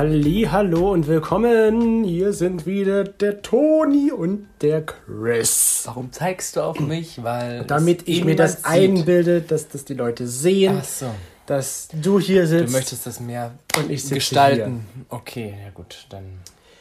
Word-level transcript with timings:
Halli, 0.00 0.48
hallo 0.50 0.92
und 0.92 1.08
willkommen. 1.08 2.04
Hier 2.04 2.32
sind 2.32 2.64
wieder 2.64 3.04
der 3.04 3.42
Toni 3.42 4.10
und 4.10 4.48
der 4.62 4.86
Chris. 4.86 5.82
Warum 5.84 6.10
zeigst 6.10 6.56
du 6.56 6.62
auf 6.62 6.80
mich? 6.80 7.22
Weil 7.22 7.66
Damit 7.66 8.08
ich 8.08 8.24
mir 8.24 8.34
das 8.34 8.64
einbilde, 8.64 9.42
dass 9.42 9.68
das 9.68 9.84
die 9.84 9.92
Leute 9.92 10.26
sehen, 10.26 10.80
so. 10.82 11.04
dass 11.44 11.88
du 11.92 12.18
hier 12.18 12.46
sitzt. 12.46 12.68
Du 12.68 12.72
möchtest 12.72 13.06
das 13.06 13.20
mehr 13.20 13.52
Und 13.76 13.90
ich 13.90 14.08
gestalten. 14.08 14.86
Okay, 15.10 15.54
ja 15.62 15.70
gut, 15.74 16.06
dann 16.08 16.24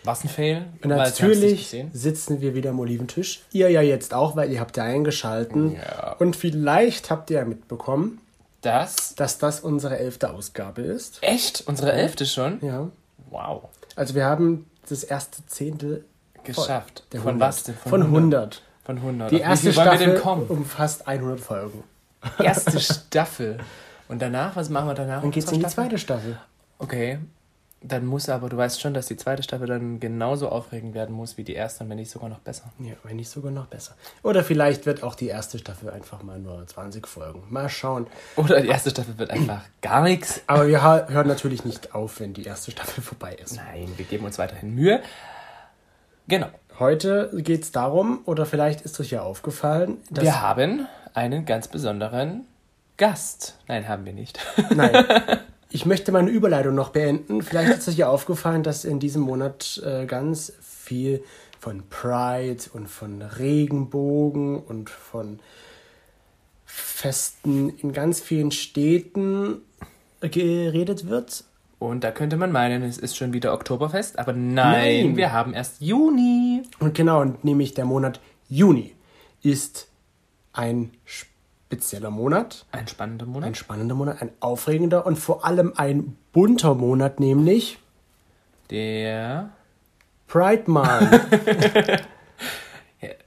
war's 0.05 0.23
ein 0.23 0.29
Fail. 0.29 0.67
Und 0.81 0.87
natürlich 0.87 1.75
sitzen 1.91 2.39
wir 2.39 2.55
wieder 2.55 2.69
am 2.69 2.79
Oliventisch. 2.79 3.41
Ihr 3.51 3.69
ja 3.69 3.81
jetzt 3.81 4.13
auch, 4.13 4.37
weil 4.37 4.49
ihr 4.49 4.61
habt 4.61 4.77
ja 4.77 4.85
eingeschalten. 4.85 5.73
Ja. 5.73 6.15
Und 6.19 6.37
vielleicht 6.37 7.09
habt 7.09 7.29
ihr 7.31 7.39
ja 7.39 7.43
mitbekommen, 7.43 8.21
Das? 8.61 9.13
dass 9.15 9.39
das 9.39 9.59
unsere 9.59 9.99
elfte 9.99 10.29
Ausgabe 10.29 10.83
ist. 10.83 11.17
Echt? 11.19 11.65
Unsere 11.67 11.91
elfte 11.91 12.25
schon? 12.25 12.59
Ja. 12.61 12.87
Wow. 13.29 13.69
Also 13.95 14.15
wir 14.15 14.25
haben 14.25 14.69
das 14.87 15.03
erste 15.03 15.45
Zehntel 15.45 16.05
Geschafft. 16.43 17.03
der 17.11 17.21
Von 17.21 17.41
100. 17.41 17.47
was 17.47 17.63
denn? 17.63 17.75
Von 17.75 18.03
100. 18.03 18.61
Von 18.83 18.97
100. 18.97 19.31
Die 19.31 19.35
Auf 19.37 19.41
erste 19.41 19.73
Staffel 19.73 20.21
umfasst 20.47 21.07
100 21.07 21.39
Folgen. 21.39 21.83
Erste 22.39 22.79
Staffel. 22.79 23.59
Und 24.07 24.21
danach, 24.21 24.55
was 24.55 24.69
machen 24.69 24.87
wir 24.87 24.93
danach? 24.95 25.21
Dann 25.21 25.31
geht's 25.31 25.51
in 25.51 25.59
die 25.59 25.67
zweite 25.67 25.97
Staffel. 25.97 26.39
Okay. 26.79 27.19
Dann 27.81 28.05
muss 28.05 28.27
aber, 28.27 28.49
du 28.49 28.57
weißt 28.57 28.81
schon, 28.81 28.93
dass 28.93 29.07
die 29.07 29.15
zweite 29.15 29.41
Staffel 29.41 29.67
dann 29.67 30.01
genauso 30.01 30.49
aufregend 30.49 30.93
werden 30.93 31.15
muss 31.15 31.37
wie 31.37 31.45
die 31.45 31.53
erste 31.53 31.83
und 31.83 31.89
wenn 31.89 31.95
nicht 31.95 32.11
sogar 32.11 32.27
noch 32.27 32.39
besser. 32.39 32.65
Ja, 32.79 32.93
wenn 33.03 33.15
nicht 33.15 33.29
sogar 33.29 33.51
noch 33.51 33.67
besser. 33.67 33.95
Oder 34.21 34.43
vielleicht 34.43 34.85
wird 34.85 35.01
auch 35.01 35.15
die 35.15 35.27
erste 35.27 35.59
Staffel 35.59 35.89
einfach 35.89 36.21
mal 36.21 36.39
nur 36.39 36.67
20 36.67 37.07
Folgen. 37.07 37.43
Mal 37.49 37.69
schauen. 37.69 38.07
Oder 38.35 38.59
die 38.59 38.67
erste 38.67 38.89
Staffel 38.89 39.17
wird 39.17 39.31
einfach 39.31 39.61
gar 39.81 40.03
nichts. 40.03 40.41
Aber 40.47 40.67
wir 40.67 40.83
hören 40.83 41.27
natürlich 41.27 41.63
nicht 41.63 41.95
auf, 41.95 42.19
wenn 42.19 42.33
die 42.33 42.43
erste 42.43 42.71
Staffel 42.71 43.01
vorbei 43.01 43.35
ist. 43.35 43.55
Nein, 43.55 43.87
wir 43.95 44.05
geben 44.05 44.25
uns 44.25 44.37
weiterhin 44.37 44.75
Mühe. 44.75 45.01
Genau. 46.27 46.47
Heute 46.79 47.29
geht 47.33 47.63
es 47.63 47.71
darum, 47.71 48.21
oder 48.25 48.45
vielleicht 48.45 48.81
ist 48.81 48.99
euch 48.99 49.11
ja 49.11 49.21
aufgefallen, 49.21 49.97
dass. 50.09 50.23
Wir 50.23 50.41
haben 50.41 50.87
einen 51.13 51.45
ganz 51.45 51.67
besonderen 51.67 52.45
Gast. 52.97 53.57
Nein, 53.67 53.87
haben 53.87 54.05
wir 54.05 54.13
nicht. 54.13 54.39
Nein. 54.75 54.93
Ich 55.71 55.85
möchte 55.85 56.11
meine 56.11 56.31
Überleitung 56.31 56.73
noch 56.73 56.89
beenden. 56.89 57.41
Vielleicht 57.41 57.77
ist 57.77 57.87
euch 57.87 57.97
ja 57.97 58.09
aufgefallen, 58.09 58.63
dass 58.63 58.85
in 58.85 58.99
diesem 58.99 59.21
Monat 59.21 59.81
äh, 59.85 60.05
ganz 60.05 60.53
viel 60.61 61.23
von 61.59 61.83
Pride 61.89 62.63
und 62.73 62.87
von 62.87 63.21
Regenbogen 63.21 64.57
und 64.57 64.89
von 64.89 65.39
Festen 66.65 67.69
in 67.69 67.93
ganz 67.93 68.19
vielen 68.19 68.51
Städten 68.51 69.61
geredet 70.21 71.07
wird. 71.07 71.43
Und 71.77 72.03
da 72.03 72.11
könnte 72.11 72.35
man 72.35 72.51
meinen, 72.51 72.83
es 72.83 72.97
ist 72.97 73.15
schon 73.15 73.31
wieder 73.33 73.53
Oktoberfest, 73.53 74.19
aber 74.19 74.33
nein, 74.33 75.05
Nein. 75.05 75.17
wir 75.17 75.31
haben 75.31 75.53
erst 75.53 75.81
Juni. 75.81 76.63
Und 76.79 76.93
genau, 76.93 77.21
und 77.21 77.43
nämlich 77.45 77.73
der 77.73 77.85
Monat 77.85 78.19
Juni 78.49 78.95
ist 79.41 79.87
ein 80.51 80.91
spezieller 81.69 82.09
Monat, 82.09 82.65
Ein 82.71 82.87
spannender 82.87 83.27
Monat. 83.27 83.47
ein 83.47 83.53
spannender 83.55 83.93
Monat, 83.93 84.23
ein 84.23 84.31
aufregender 84.39 85.05
und 85.05 85.17
vor 85.17 85.45
allem 85.45 85.73
ein 85.75 86.17
bunter 86.33 86.73
Monat, 86.73 87.19
nämlich 87.19 87.77
Der. 88.71 89.49
Pride 90.27 90.63
Month. 90.65 91.21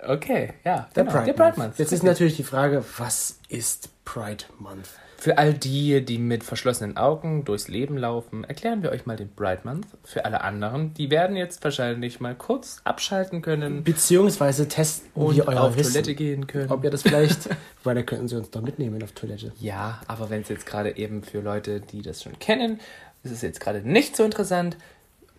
Okay, 0.05 0.53
ja. 0.65 0.89
Der 0.95 1.05
genau, 1.05 1.17
Pride, 1.17 1.27
der 1.27 1.33
Pride 1.33 1.49
Month. 1.51 1.59
Month. 1.59 1.79
Jetzt 1.79 1.93
ist 1.93 2.03
natürlich 2.03 2.37
die 2.37 2.43
Frage, 2.43 2.85
was 2.99 3.39
ist 3.49 3.89
Pride 4.05 4.45
Month? 4.59 4.89
Für 5.23 5.39
all 5.39 5.55
die, 5.55 6.05
die 6.05 6.19
mit 6.19 6.43
verschlossenen 6.43 6.97
Augen 6.97 7.45
durchs 7.45 7.69
Leben 7.69 7.97
laufen, 7.97 8.43
erklären 8.43 8.83
wir 8.83 8.91
euch 8.91 9.07
mal 9.07 9.17
den 9.17 9.33
Pride 9.33 9.61
Month. 9.63 9.87
Für 10.03 10.25
alle 10.25 10.41
anderen, 10.41 10.95
die 10.95 11.13
werden 11.13 11.37
jetzt 11.37 11.63
wahrscheinlich 11.63 12.19
mal 12.19 12.35
kurz 12.35 12.81
abschalten 12.83 13.41
können 13.41 13.85
Beziehungsweise 13.85 14.67
testen 14.67 15.09
und 15.15 15.37
wir 15.37 15.47
euer 15.47 15.61
auf 15.61 15.77
Wissen. 15.77 15.93
Toilette 15.93 16.17
gehen 16.17 16.49
können. 16.49 16.73
Ob 16.73 16.83
ihr 16.83 16.91
das 16.91 17.03
vielleicht, 17.03 17.49
weil 17.85 17.95
da 17.95 18.03
könnten 18.03 18.27
sie 18.27 18.35
uns 18.35 18.51
doch 18.51 18.63
mitnehmen 18.63 19.01
auf 19.01 19.13
Toilette. 19.13 19.53
Ja, 19.61 20.01
aber 20.09 20.29
wenn 20.29 20.43
es 20.43 20.49
jetzt 20.49 20.67
gerade 20.67 20.97
eben 20.97 21.23
für 21.23 21.39
Leute, 21.39 21.81
die 21.81 22.03
das 22.03 22.25
schon 22.25 22.37
kennen, 22.41 22.81
ist 23.23 23.31
es 23.31 23.43
jetzt 23.43 23.61
gerade 23.61 23.89
nicht 23.89 24.17
so 24.17 24.25
interessant, 24.25 24.77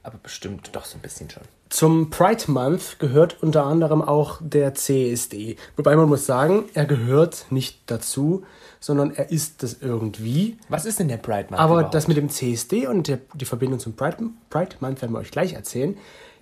aber 0.02 0.18
bestimmt 0.24 0.70
doch 0.72 0.86
so 0.86 0.98
ein 0.98 1.02
bisschen 1.02 1.30
schon. 1.30 1.44
Zum 1.68 2.10
Pride 2.10 2.50
Month 2.50 3.00
gehört 3.00 3.44
unter 3.44 3.66
anderem 3.66 4.02
auch 4.02 4.40
der 4.40 4.76
CSD. 4.76 5.58
Wobei 5.76 5.98
man 5.98 6.08
muss 6.08 6.26
sagen, 6.26 6.70
er 6.74 6.86
gehört 6.86 7.48
nicht 7.50 7.82
dazu, 7.88 8.46
sondern 8.84 9.12
er 9.16 9.32
ist 9.32 9.64
das 9.64 9.78
irgendwie. 9.80 10.58
Was 10.68 10.84
ist 10.86 11.00
denn 11.00 11.08
der 11.08 11.16
Pride 11.16 11.48
Month? 11.50 11.62
Aber 11.62 11.76
überhaupt? 11.76 11.94
das 11.96 12.10
mit 12.10 12.18
dem 12.18 12.28
CSD 12.30 12.86
und 12.88 13.08
der, 13.08 13.20
die 13.34 13.46
Verbindung 13.46 13.80
zum 13.80 13.94
Pride, 13.96 14.18
Pride 14.50 14.76
Month 14.82 15.02
werden 15.02 15.14
wir 15.14 15.20
euch 15.20 15.32
gleich 15.32 15.54
erzählen. 15.54 15.96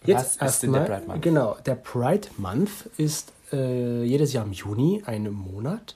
Jetzt 0.05 0.41
Was 0.41 0.53
ist 0.55 0.63
denn 0.63 0.71
der 0.73 0.81
erstmal- 0.81 0.97
Pride 0.99 1.11
Month? 1.11 1.21
Genau, 1.21 1.55
der 1.67 1.75
Pride 1.75 2.27
Month 2.37 2.71
ist 2.97 3.31
äh, 3.53 4.03
jedes 4.03 4.33
Jahr 4.33 4.43
im 4.45 4.53
Juni, 4.53 5.03
ein 5.05 5.29
Monat. 5.31 5.95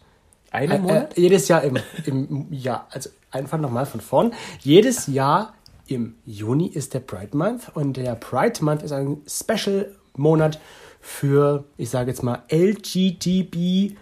einen 0.51 0.71
Äh, 0.71 0.79
Monat? 0.79 1.17
Äh, 1.17 1.21
jedes 1.21 1.47
Jahr 1.47 1.63
im, 1.63 1.79
im 2.05 2.47
Jahr, 2.53 2.87
also 2.91 3.09
einfach 3.31 3.57
nochmal 3.57 3.87
von 3.87 3.99
vorn. 4.01 4.31
Jedes 4.61 5.07
Jahr 5.07 5.55
im 5.87 6.13
Juni 6.27 6.67
ist 6.67 6.93
der 6.93 6.99
Pride 6.99 7.35
Month 7.35 7.71
und 7.73 7.97
der 7.97 8.13
Pride 8.13 8.63
Month 8.63 8.83
ist 8.83 8.91
ein 8.91 9.17
Special-Monat 9.27 10.59
für, 11.01 11.63
ich 11.77 11.89
sage 11.89 12.11
jetzt 12.11 12.21
mal, 12.21 12.43
LGBTQI+. 12.51 13.95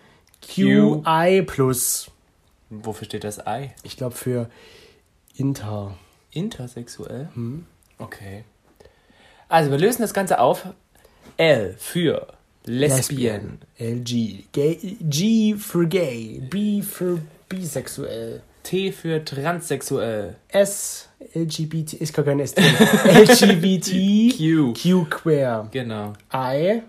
Wofür 2.83 3.05
steht 3.05 3.23
das 3.23 3.39
I? 3.39 3.71
Ich 3.83 3.97
glaube 3.97 4.15
für 4.15 4.49
Inter. 5.35 5.97
Intersexuell? 6.31 7.29
Okay. 7.99 8.43
Also, 9.49 9.69
wir 9.69 9.77
lösen 9.77 10.01
das 10.01 10.13
Ganze 10.13 10.39
auf. 10.39 10.67
L 11.37 11.75
für 11.77 12.33
Lesbian. 12.65 13.59
LG. 13.77 14.45
Gay, 14.51 14.97
G 15.01 15.55
für 15.55 15.87
gay. 15.87 16.41
B 16.49 16.81
für 16.81 17.19
bisexuell. 17.49 18.41
T 18.63 18.91
für 18.91 19.23
transsexuell. 19.23 20.37
S, 20.47 21.09
LGBT, 21.35 22.01
ich 22.01 22.13
kann 22.13 22.25
kein 22.25 22.39
S. 22.39 22.55
LGBT, 22.55 24.37
Q. 24.37 24.73
Q 24.73 25.05
queer. 25.09 25.67
Genau. 25.71 26.13
I 26.33 26.81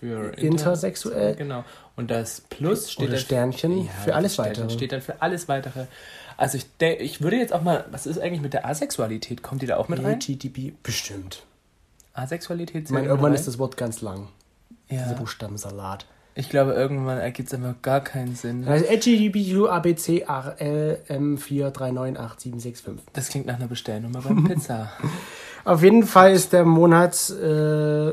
Für 0.00 0.32
Intersexuell. 0.38 1.36
Genau. 1.36 1.64
Und 1.96 2.10
das 2.10 2.42
Plus 2.42 2.92
steht 2.92 3.04
Oder 3.08 3.16
dann 3.16 3.20
Sternchen 3.24 3.88
für 4.04 4.14
alles 4.14 4.34
Sternchen 4.34 4.64
Weitere. 4.64 4.76
steht 4.76 4.92
dann 4.92 5.00
für 5.00 5.22
alles 5.22 5.48
Weitere. 5.48 5.86
Also 6.36 6.58
ich, 6.58 6.66
de- 6.76 6.98
ich 7.02 7.22
würde 7.22 7.36
jetzt 7.36 7.54
auch 7.54 7.62
mal, 7.62 7.86
was 7.90 8.06
ist 8.06 8.18
eigentlich 8.18 8.42
mit 8.42 8.52
der 8.52 8.66
Asexualität? 8.66 9.42
Kommt 9.42 9.62
die 9.62 9.66
da 9.66 9.78
auch 9.78 9.88
mit 9.88 10.02
rein? 10.04 10.18
LGTB, 10.20 10.74
bestimmt. 10.82 11.44
Asexualität 12.12 12.84
Ich 12.84 12.90
meine, 12.90 13.06
irgendwann 13.08 13.34
ist 13.34 13.46
das 13.46 13.58
Wort 13.58 13.76
ganz 13.78 14.02
lang. 14.02 14.28
Dieser 14.90 15.06
ja. 15.06 15.12
Buchstabensalat. 15.14 16.06
Ich 16.34 16.50
glaube, 16.50 16.72
irgendwann 16.74 17.16
ergibt 17.18 17.48
es 17.48 17.54
einfach 17.54 17.80
gar 17.80 18.02
keinen 18.02 18.36
Sinn. 18.36 18.68
Also 18.68 18.84
LGBTQ 18.84 19.68
ABC 19.70 20.26
RL 20.28 20.98
M4398765. 21.08 22.98
Das 23.14 23.28
klingt 23.28 23.46
nach 23.46 23.56
einer 23.56 23.68
Bestellnummer 23.68 24.20
beim 24.20 24.44
Pizza. 24.44 24.92
Auf 25.64 25.82
jeden 25.82 26.04
Fall 26.06 26.32
ist 26.32 26.52
der 26.52 26.64
Monat 26.64 27.30
äh, 27.30 28.12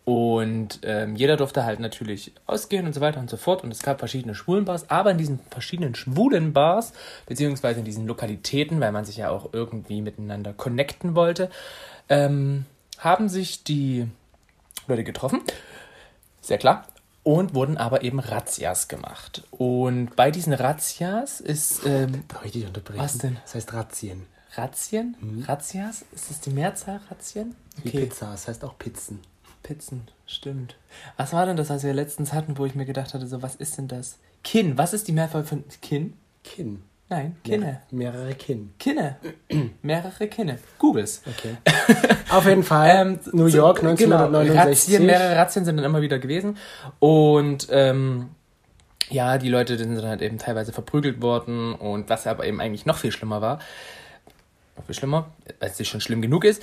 Und 0.06 0.80
ähm, 0.82 1.14
jeder 1.14 1.36
durfte 1.36 1.64
halt 1.64 1.78
natürlich 1.78 2.32
ausgehen 2.46 2.86
und 2.86 2.94
so 2.94 3.00
weiter 3.00 3.20
und 3.20 3.28
so 3.28 3.36
fort. 3.36 3.62
Und 3.62 3.70
es 3.70 3.82
gab 3.82 3.98
verschiedene 3.98 4.34
Schwulenbars, 4.34 4.88
aber 4.88 5.10
in 5.10 5.18
diesen 5.18 5.38
verschiedenen 5.50 5.94
schwulen 5.94 6.52
Bars, 6.52 6.94
beziehungsweise 7.26 7.80
in 7.80 7.84
diesen 7.84 8.06
Lokalitäten, 8.06 8.80
weil 8.80 8.92
man 8.92 9.04
sich 9.04 9.18
ja 9.18 9.28
auch 9.28 9.50
irgendwie 9.52 10.00
miteinander 10.00 10.54
connecten 10.54 11.14
wollte, 11.14 11.50
ähm, 12.08 12.64
haben 12.98 13.28
sich 13.28 13.62
die 13.62 14.08
Leute 14.90 15.04
getroffen. 15.04 15.42
Sehr 16.40 16.58
klar. 16.58 16.86
Und 17.22 17.54
wurden 17.54 17.76
aber 17.76 18.02
eben 18.02 18.18
Razzias 18.18 18.88
gemacht. 18.88 19.42
Und 19.50 20.16
bei 20.16 20.30
diesen 20.30 20.52
Razzias 20.52 21.40
ist. 21.40 21.84
Ähm, 21.84 22.24
Darf 22.28 22.44
ich 22.44 22.52
dich 22.52 22.66
unterbrechen? 22.66 23.00
Was 23.00 23.18
denn? 23.18 23.36
Das 23.42 23.54
heißt 23.54 23.72
Razzien. 23.72 24.26
Razzien? 24.54 25.44
Razzias? 25.46 26.04
Ist 26.12 26.30
das 26.30 26.40
die 26.40 26.50
Mehrzahl 26.50 27.00
Razzien? 27.10 27.54
Wie 27.82 27.90
Pizza, 27.90 28.32
das 28.32 28.48
heißt 28.48 28.64
auch 28.64 28.76
Pizzen. 28.78 29.20
Pizzen, 29.62 30.08
stimmt. 30.26 30.76
Was 31.16 31.32
war 31.32 31.46
denn 31.46 31.56
das, 31.56 31.70
was 31.70 31.84
wir 31.84 31.92
letztens 31.92 32.32
hatten, 32.32 32.58
wo 32.58 32.66
ich 32.66 32.74
mir 32.74 32.86
gedacht 32.86 33.14
hatte, 33.14 33.26
so, 33.26 33.42
was 33.42 33.54
ist 33.54 33.78
denn 33.78 33.88
das? 33.88 34.16
Kinn, 34.42 34.78
was 34.78 34.92
ist 34.92 35.06
die 35.06 35.12
Mehrzahl 35.12 35.44
von 35.44 35.64
Kinn? 35.82 36.14
Kinn. 36.42 36.82
Nein, 37.10 37.36
Kinne. 37.42 37.80
Mehr, 37.90 38.12
mehrere 38.12 38.34
Kinn. 38.34 38.72
Kinne. 38.78 39.16
Mehrere 39.82 40.28
Kinne. 40.28 40.58
Googles. 40.78 41.22
Okay. 41.26 41.56
Auf 42.30 42.46
jeden 42.46 42.62
Fall. 42.62 42.88
Ähm, 42.94 43.18
New 43.32 43.46
York 43.46 43.80
so- 43.80 43.86
1969. 43.88 44.46
Genau, 44.46 44.68
Razzien, 44.70 45.06
mehrere 45.06 45.36
Razzien 45.36 45.64
sind 45.64 45.76
dann 45.76 45.84
immer 45.84 46.02
wieder 46.02 46.20
gewesen. 46.20 46.56
Und 47.00 47.66
ähm, 47.72 48.28
ja, 49.08 49.38
die 49.38 49.48
Leute 49.48 49.76
sind 49.76 49.96
dann 49.96 50.06
halt 50.06 50.22
eben 50.22 50.38
teilweise 50.38 50.72
verprügelt 50.72 51.20
worden. 51.20 51.74
Und 51.74 52.08
was 52.08 52.28
aber 52.28 52.46
eben 52.46 52.60
eigentlich 52.60 52.86
noch 52.86 52.96
viel 52.96 53.10
schlimmer 53.10 53.40
war, 53.40 53.58
noch 54.76 54.84
viel 54.86 54.94
schlimmer, 54.94 55.30
weil 55.58 55.72
es 55.76 55.88
schon 55.88 56.00
schlimm 56.00 56.22
genug 56.22 56.44
ist, 56.44 56.62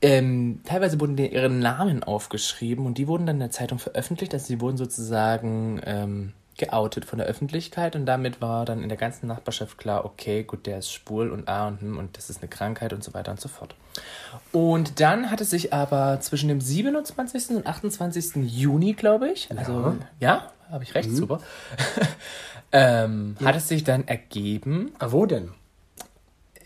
ähm, 0.00 0.60
teilweise 0.64 1.00
wurden 1.00 1.16
denen 1.16 1.32
ihre 1.32 1.50
Namen 1.50 2.04
aufgeschrieben 2.04 2.86
und 2.86 2.98
die 2.98 3.08
wurden 3.08 3.26
dann 3.26 3.36
in 3.36 3.40
der 3.40 3.50
Zeitung 3.50 3.80
veröffentlicht. 3.80 4.32
Also 4.32 4.46
sie 4.46 4.60
wurden 4.60 4.76
sozusagen 4.76 5.80
ähm, 5.84 6.34
geoutet 6.58 7.04
von 7.04 7.18
der 7.18 7.26
Öffentlichkeit 7.26 7.96
und 7.96 8.04
damit 8.04 8.40
war 8.42 8.64
dann 8.64 8.82
in 8.82 8.88
der 8.88 8.98
ganzen 8.98 9.26
Nachbarschaft 9.28 9.78
klar, 9.78 10.04
okay, 10.04 10.42
gut, 10.42 10.66
der 10.66 10.78
ist 10.78 10.92
schwul 10.92 11.30
und 11.30 11.48
A 11.48 11.68
und 11.68 11.80
hm 11.80 11.98
und 11.98 12.16
das 12.18 12.28
ist 12.28 12.42
eine 12.42 12.48
Krankheit 12.48 12.92
und 12.92 13.02
so 13.02 13.14
weiter 13.14 13.30
und 13.30 13.40
so 13.40 13.48
fort. 13.48 13.74
Und 14.52 15.00
dann 15.00 15.30
hat 15.30 15.40
es 15.40 15.50
sich 15.50 15.72
aber 15.72 16.20
zwischen 16.20 16.48
dem 16.48 16.60
27. 16.60 17.50
und 17.56 17.66
28. 17.66 18.36
Juni, 18.44 18.92
glaube 18.92 19.30
ich, 19.30 19.48
also 19.56 19.96
ja, 20.20 20.52
habe 20.70 20.84
ich 20.84 20.94
recht, 20.94 21.10
super, 21.10 21.40
ähm, 22.72 23.36
hat 23.42 23.56
es 23.56 23.68
sich 23.68 23.84
dann 23.84 24.06
ergeben 24.06 24.92
Ah, 24.98 25.08
wo 25.10 25.26
denn? 25.26 25.52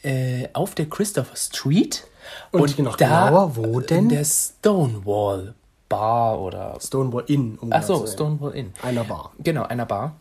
äh, 0.02 0.48
auf 0.52 0.74
der 0.74 0.86
Christopher 0.86 1.36
Street 1.36 2.04
Und 2.50 2.78
noch 2.78 2.96
genauer, 2.96 3.56
wo 3.56 3.80
denn? 3.80 4.04
In 4.04 4.08
der 4.08 4.24
Stonewall 4.24 5.54
Bar 5.92 6.40
oder 6.40 6.78
Stonewall 6.80 7.24
Inn. 7.26 7.58
Um 7.60 7.72
ach 7.72 7.86
genau 7.86 7.98
so. 7.98 8.06
Stonewall 8.06 8.54
Inn. 8.54 8.72
Einer 8.82 9.04
Bar. 9.04 9.32
Genau, 9.38 9.64
einer 9.64 9.86
Bar. 9.86 10.16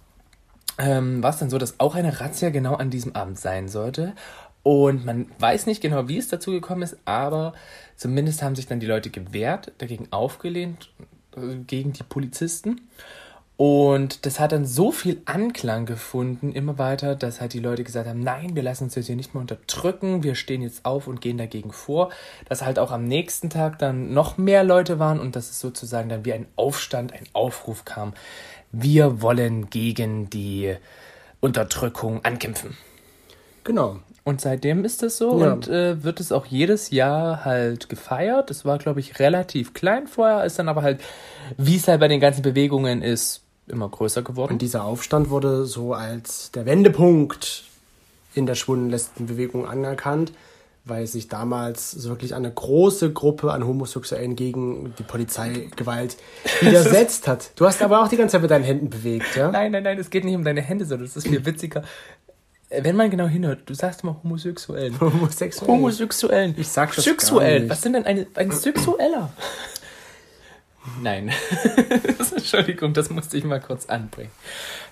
Ähm, 0.78 1.22
war 1.22 1.32
es 1.32 1.38
dann 1.38 1.50
so, 1.50 1.58
dass 1.58 1.80
auch 1.80 1.96
eine 1.96 2.20
Razzia 2.20 2.50
genau 2.50 2.76
an 2.76 2.90
diesem 2.90 3.16
Abend 3.16 3.40
sein 3.40 3.68
sollte. 3.68 4.14
Und 4.64 5.06
man 5.06 5.28
weiß 5.40 5.66
nicht 5.66 5.82
genau, 5.82 6.08
wie 6.08 6.18
es 6.18 6.28
dazu 6.28 6.52
gekommen 6.52 6.84
ist, 6.84 6.98
aber 7.06 7.54
zumindest 7.96 8.44
haben 8.44 8.56
sich 8.56 8.68
dann 8.68 8.80
die 8.80 8.86
Leute 8.86 9.10
gewehrt, 9.10 9.72
dagegen 9.80 10.08
aufgelehnt, 10.12 10.92
äh, 11.36 11.56
gegen 11.66 11.94
die 11.94 12.04
Polizisten. 12.04 12.82
Und 13.58 14.26
das 14.26 14.40
hat 14.40 14.54
dann 14.54 14.66
so 14.66 14.92
viel 14.92 15.22
Anklang 15.26 15.86
gefunden, 15.86 16.52
immer 16.52 16.80
weiter, 16.80 17.16
dass 17.16 17.42
halt 17.42 17.54
die 17.54 17.60
Leute 17.60 17.84
gesagt 17.84 18.08
haben, 18.08 18.20
nein, 18.20 18.56
wir 18.56 18.64
lassen 18.64 18.86
uns 18.86 18.96
jetzt 18.96 19.06
hier 19.06 19.16
nicht 19.16 19.36
mehr 19.36 19.42
unterdrücken, 19.42 20.24
wir 20.24 20.34
stehen 20.34 20.64
jetzt 20.64 20.84
auf 20.84 21.06
und 21.06 21.22
gehen 21.22 21.38
dagegen 21.38 21.72
vor. 21.72 22.10
Dass 22.50 22.64
halt 22.64 22.80
auch 22.80 22.92
am 22.92 23.04
nächsten 23.06 23.52
Tag 23.52 23.78
dann 23.78 24.14
noch 24.14 24.38
mehr 24.38 24.64
Leute 24.64 24.98
waren 24.98 25.20
und 25.20 25.36
dass 25.36 25.52
es 25.52 25.60
sozusagen 25.60 26.10
dann 26.10 26.26
wie 26.26 26.34
ein 26.34 26.48
Aufstand, 26.56 27.14
ein 27.14 27.26
Aufruf 27.34 27.86
kam. 27.86 28.14
Wir 28.72 29.22
wollen 29.22 29.70
gegen 29.70 30.30
die 30.30 30.76
Unterdrückung 31.40 32.26
ankämpfen. 32.26 32.78
Genau. 33.64 34.00
Und 34.24 34.40
seitdem 34.40 34.86
ist 34.86 35.02
das 35.02 35.18
so 35.18 35.42
Ja. 35.42 35.54
und 35.54 35.68
äh, 35.68 36.04
wird 36.04 36.20
es 36.20 36.32
auch 36.32 36.46
jedes 36.46 36.92
Jahr 36.92 37.44
halt 37.44 37.90
gefeiert. 37.90 38.52
Es 38.52 38.66
war, 38.66 38.78
glaube 38.78 39.00
ich, 39.00 39.20
relativ 39.20 39.74
klein 39.74 40.06
vorher, 40.08 40.44
ist 40.46 40.60
dann 40.60 40.70
aber 40.70 40.84
halt, 40.84 41.02
wie 41.58 41.76
es 41.76 41.88
halt 41.88 42.00
bei 42.00 42.08
den 42.08 42.20
ganzen 42.20 42.44
Bewegungen 42.44 43.02
ist, 43.02 43.42
immer 43.68 43.90
größer 43.90 44.22
geworden. 44.22 44.54
Und 44.54 44.62
dieser 44.62 44.84
Aufstand 44.84 45.30
wurde 45.30 45.66
so 45.66 45.94
als 45.94 46.52
der 46.52 46.66
Wendepunkt 46.66 47.64
in 48.36 48.46
der 48.46 48.56
schwulen 48.56 48.90
Lesbenbewegung 48.90 49.68
anerkannt, 49.68 50.32
weil 50.86 51.06
sich 51.06 51.28
damals 51.28 52.08
wirklich 52.08 52.34
eine 52.34 52.50
große 52.52 53.14
Gruppe 53.14 53.52
an 53.52 53.66
Homosexuellen 53.68 54.36
gegen 54.36 54.94
die 54.98 55.04
Polizeigewalt 55.04 56.18
widersetzt 56.62 57.28
hat. 57.28 57.52
Du 57.56 57.66
hast 57.66 57.82
aber 57.84 58.02
auch 58.02 58.08
die 58.08 58.18
ganze 58.18 58.34
Zeit 58.34 58.42
mit 58.42 58.50
deinen 58.52 58.64
Händen 58.64 58.90
bewegt, 58.90 59.36
ja? 59.36 59.52
Nein, 59.52 59.72
nein, 59.72 59.84
nein, 59.84 60.00
es 60.00 60.10
geht 60.10 60.24
nicht 60.26 60.36
um 60.36 60.44
deine 60.44 60.62
Hände, 60.62 60.86
sondern 60.86 61.06
es 61.08 61.16
ist 61.16 61.28
viel 61.28 61.46
witziger. 61.46 61.84
Wenn 62.80 62.96
man 62.96 63.10
genau 63.10 63.28
hinhört, 63.28 63.62
du 63.66 63.74
sagst 63.74 64.04
immer 64.04 64.18
Homosexuellen. 64.24 65.00
Homosexuell. 65.00 65.68
Homosexuellen. 65.70 66.56
Ich 66.58 66.70
sag 66.70 66.96
das 66.96 67.04
Sexuell. 67.04 67.70
Was 67.70 67.82
sind 67.82 67.94
denn 67.94 68.06
eine, 68.06 68.28
ein 68.36 68.52
Sexueller? 68.52 69.34
Nein. 71.02 71.32
Entschuldigung, 72.36 72.94
das 72.94 73.10
musste 73.10 73.38
ich 73.38 73.44
mal 73.44 73.60
kurz 73.60 73.88
anbringen. 73.88 74.32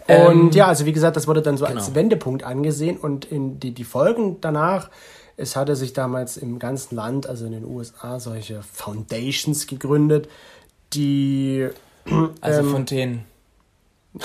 Und 0.07 0.55
ja, 0.55 0.67
also 0.67 0.85
wie 0.85 0.93
gesagt, 0.93 1.15
das 1.15 1.27
wurde 1.27 1.41
dann 1.41 1.57
so 1.57 1.65
als 1.65 1.85
genau. 1.85 1.95
Wendepunkt 1.95 2.43
angesehen 2.43 2.97
und 2.97 3.25
in 3.25 3.59
die, 3.59 3.71
die 3.71 3.83
Folgen 3.83 4.41
danach, 4.41 4.89
es 5.37 5.55
hatte 5.55 5.75
sich 5.75 5.93
damals 5.93 6.35
im 6.37 6.59
ganzen 6.59 6.95
Land, 6.95 7.27
also 7.27 7.45
in 7.45 7.53
den 7.53 7.65
USA, 7.65 8.19
solche 8.19 8.61
Foundations 8.61 9.67
gegründet, 9.67 10.27
die 10.93 11.69
Also 12.41 12.59
ähm, 12.59 12.71
Fontänen. 12.71 13.23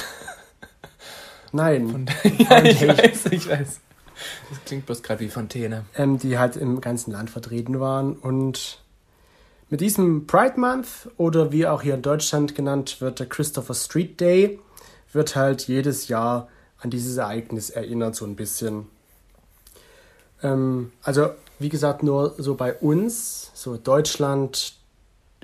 nein, 1.55 2.07
ja, 2.39 2.63
ich 2.63 2.87
weiß, 2.87 3.27
ich 3.31 3.49
weiß. 3.49 3.81
Das 4.51 4.65
klingt 4.65 4.87
bloß 4.87 5.03
gerade 5.03 5.21
wie 5.21 5.29
Fontäne. 5.29 5.85
ähm, 5.97 6.19
die 6.19 6.39
halt 6.39 6.57
im 6.57 6.81
ganzen 6.81 7.13
Land 7.13 7.31
vertreten 7.31 7.81
waren. 7.81 8.15
Und 8.15 8.79
mit 9.71 9.81
diesem 9.81 10.27
Pride 10.27 10.59
Month 10.59 11.09
oder 11.17 11.51
wie 11.53 11.67
auch 11.67 11.83
hier 11.83 11.95
in 11.95 12.03
Deutschland 12.03 12.55
genannt 12.55 13.01
wird, 13.01 13.19
der 13.19 13.27
Christopher 13.27 13.75
Street 13.75 14.21
Day, 14.21 14.61
wird 15.13 15.37
halt 15.37 15.67
jedes 15.69 16.09
Jahr 16.09 16.49
an 16.79 16.91
dieses 16.91 17.17
Ereignis 17.17 17.71
erinnert, 17.71 18.15
so 18.15 18.25
ein 18.25 18.37
bisschen. 18.37 18.87
Ähm, 20.43 20.93
also, 21.03 21.31
wie 21.59 21.69
gesagt, 21.69 22.03
nur 22.03 22.35
so 22.37 22.55
bei 22.55 22.75
uns, 22.75 23.51
so 23.55 23.77
Deutschland, 23.77 24.75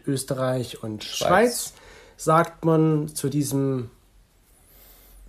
Österreich 0.07 0.83
und 0.83 1.05
Schweiz, 1.05 1.29
Schweiz. 1.29 1.73
sagt 2.17 2.65
man 2.65 3.09
zu 3.09 3.29
diesem, 3.29 3.91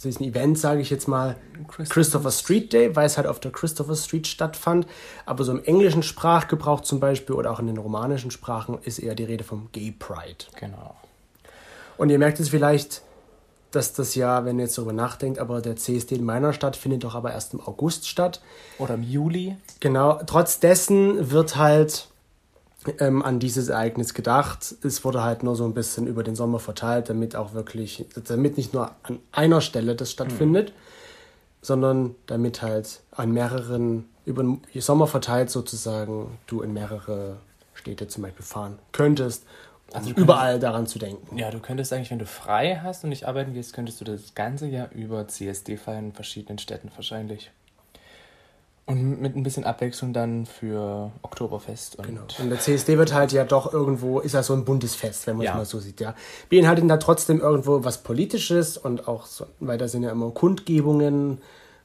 zu 0.01 0.07
diesem 0.07 0.25
Event, 0.25 0.57
sage 0.57 0.81
ich 0.81 0.89
jetzt 0.89 1.07
mal, 1.07 1.35
Christopher 1.67 1.93
Christopher 1.93 2.31
Street 2.31 2.73
Day, 2.73 2.95
weil 2.95 3.05
es 3.05 3.17
halt 3.17 3.27
auf 3.27 3.39
der 3.39 3.51
Christopher 3.51 3.95
Street 3.95 4.25
stattfand. 4.25 4.87
Aber 5.27 5.43
so 5.43 5.51
im 5.51 5.63
englischen 5.63 6.01
Sprachgebrauch 6.01 6.81
zum 6.81 6.99
Beispiel 6.99 7.35
oder 7.35 7.51
auch 7.51 7.59
in 7.59 7.67
den 7.67 7.77
romanischen 7.77 8.31
Sprachen 8.31 8.79
ist 8.83 8.97
eher 8.97 9.13
die 9.13 9.25
Rede 9.25 9.43
vom 9.43 9.69
Gay 9.71 9.91
Pride. 9.91 10.45
Genau. 10.59 10.95
Und 11.97 12.09
ihr 12.09 12.17
merkt 12.17 12.39
es 12.39 12.49
vielleicht, 12.49 13.03
dass 13.69 13.93
das 13.93 14.15
ja, 14.15 14.43
wenn 14.43 14.57
ihr 14.57 14.65
jetzt 14.65 14.77
darüber 14.79 14.91
nachdenkt, 14.91 15.37
aber 15.37 15.61
der 15.61 15.75
CSD 15.75 16.15
in 16.15 16.25
meiner 16.25 16.51
Stadt 16.53 16.75
findet 16.75 17.03
doch 17.03 17.13
aber 17.13 17.31
erst 17.31 17.53
im 17.53 17.61
August 17.61 18.07
statt. 18.07 18.41
Oder 18.79 18.95
im 18.95 19.03
Juli. 19.03 19.55
Genau, 19.81 20.19
trotz 20.25 20.59
dessen 20.59 21.29
wird 21.29 21.57
halt 21.57 22.07
ähm, 22.99 23.21
an 23.21 23.39
dieses 23.39 23.69
Ereignis 23.69 24.13
gedacht. 24.13 24.75
Es 24.83 25.03
wurde 25.05 25.23
halt 25.23 25.43
nur 25.43 25.55
so 25.55 25.65
ein 25.65 25.73
bisschen 25.73 26.07
über 26.07 26.23
den 26.23 26.35
Sommer 26.35 26.59
verteilt, 26.59 27.09
damit 27.09 27.35
auch 27.35 27.53
wirklich, 27.53 28.05
damit 28.27 28.57
nicht 28.57 28.73
nur 28.73 28.91
an 29.03 29.19
einer 29.31 29.61
Stelle 29.61 29.95
das 29.95 30.11
stattfindet, 30.11 30.73
sondern 31.61 32.15
damit 32.25 32.61
halt 32.61 33.01
an 33.11 33.31
mehreren, 33.31 34.09
über 34.25 34.43
den 34.43 34.61
Sommer 34.75 35.07
verteilt 35.07 35.49
sozusagen, 35.49 36.37
du 36.47 36.61
in 36.61 36.73
mehrere 36.73 37.37
Städte 37.73 38.07
zum 38.07 38.23
Beispiel 38.23 38.45
fahren 38.45 38.79
könntest, 38.91 39.45
um 39.91 39.97
Also 39.97 40.11
überall 40.11 40.59
daran 40.59 40.87
zu 40.87 40.99
denken. 40.99 41.37
Ja, 41.37 41.51
du 41.51 41.59
könntest 41.59 41.91
eigentlich, 41.93 42.11
wenn 42.11 42.19
du 42.19 42.25
frei 42.25 42.79
hast 42.81 43.03
und 43.03 43.09
nicht 43.09 43.27
arbeiten 43.27 43.53
gehst, 43.53 43.73
könntest 43.73 43.99
du 44.01 44.05
das 44.05 44.33
ganze 44.35 44.67
Jahr 44.67 44.91
über 44.91 45.27
CSD 45.27 45.77
feiern 45.77 46.05
in 46.05 46.13
verschiedenen 46.13 46.57
Städten 46.57 46.89
wahrscheinlich. 46.95 47.51
Und 48.87 49.21
mit 49.21 49.35
ein 49.37 49.43
bisschen 49.43 49.63
Abwechslung 49.63 50.11
dann 50.11 50.45
für 50.45 51.11
Oktoberfest 51.21 51.97
und 51.97 52.07
Genau. 52.07 52.21
Und 52.39 52.49
der 52.49 52.59
CSD 52.59 52.97
wird 52.97 53.13
halt 53.13 53.31
ja 53.31 53.45
doch 53.45 53.71
irgendwo, 53.71 54.19
ist 54.19 54.33
ja 54.33 54.43
so 54.43 54.53
ein 54.53 54.65
buntes 54.65 54.95
Fest, 54.95 55.27
wenn 55.27 55.37
man 55.37 55.45
es 55.45 55.51
Ja. 55.51 55.55
mal 55.55 55.65
so 55.65 55.79
sieht, 55.79 56.01
ja. 56.01 56.13
Beinhaltet 56.49 56.89
da 56.89 56.97
trotzdem 56.97 57.39
irgendwo 57.39 57.83
was 57.83 57.99
Politisches 57.99 58.77
und 58.77 59.07
auch 59.07 59.25
so, 59.27 59.45
weil 59.59 59.77
da 59.77 59.87
sind 59.87 60.03
ja 60.03 60.11
immer 60.11 60.31
Kundgebungen, 60.31 61.39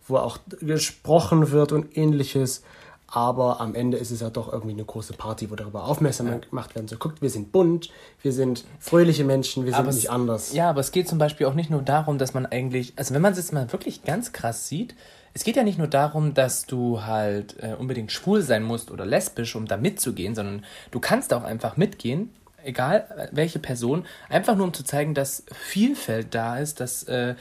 wo 0.08 0.16
auch 0.16 0.38
gesprochen 0.60 1.50
wird 1.50 1.72
und 1.72 1.96
ähnliches. 1.96 2.62
Aber 3.08 3.60
am 3.60 3.76
Ende 3.76 3.98
ist 3.98 4.10
es 4.10 4.20
ja 4.20 4.30
doch 4.30 4.52
irgendwie 4.52 4.72
eine 4.74 4.84
große 4.84 5.12
Party, 5.12 5.48
wo 5.50 5.54
darüber 5.54 5.84
aufmerksam 5.84 6.40
gemacht 6.40 6.74
werden. 6.74 6.88
So, 6.88 6.96
guckt, 6.96 7.22
wir 7.22 7.30
sind 7.30 7.52
bunt, 7.52 7.88
wir 8.22 8.32
sind 8.32 8.64
fröhliche 8.80 9.22
Menschen, 9.22 9.64
wir 9.64 9.70
sind 9.72 9.78
Aber 9.80 9.90
es- 9.90 9.96
nicht 9.96 10.10
anders. 10.10 10.52
Ja, 10.52 10.70
aber 10.70 10.80
es 10.80 10.90
geht 10.90 11.08
zum 11.08 11.18
Beispiel 11.18 11.46
auch 11.46 11.54
nicht 11.54 11.70
nur 11.70 11.82
darum, 11.82 12.18
dass 12.18 12.34
man 12.34 12.46
eigentlich, 12.46 12.94
also 12.96 13.14
wenn 13.14 13.22
man 13.22 13.30
es 13.32 13.38
jetzt 13.38 13.52
mal 13.52 13.70
wirklich 13.70 14.02
ganz 14.02 14.32
krass 14.32 14.66
sieht, 14.66 14.96
es 15.36 15.44
geht 15.44 15.56
ja 15.56 15.64
nicht 15.64 15.76
nur 15.76 15.86
darum, 15.86 16.32
dass 16.32 16.64
du 16.64 17.04
halt 17.04 17.62
äh, 17.62 17.74
unbedingt 17.74 18.10
schwul 18.10 18.40
sein 18.40 18.62
musst 18.62 18.90
oder 18.90 19.04
lesbisch, 19.04 19.54
um 19.54 19.66
da 19.66 19.76
mitzugehen, 19.76 20.34
sondern 20.34 20.64
du 20.92 20.98
kannst 20.98 21.34
auch 21.34 21.44
einfach 21.44 21.76
mitgehen, 21.76 22.30
egal 22.64 23.06
äh, 23.14 23.28
welche 23.32 23.58
Person, 23.58 24.06
einfach 24.30 24.56
nur 24.56 24.64
um 24.64 24.72
zu 24.72 24.82
zeigen, 24.82 25.12
dass 25.12 25.44
Vielfalt 25.52 26.34
da 26.34 26.56
ist, 26.56 26.80
dass 26.80 27.02
äh, 27.02 27.34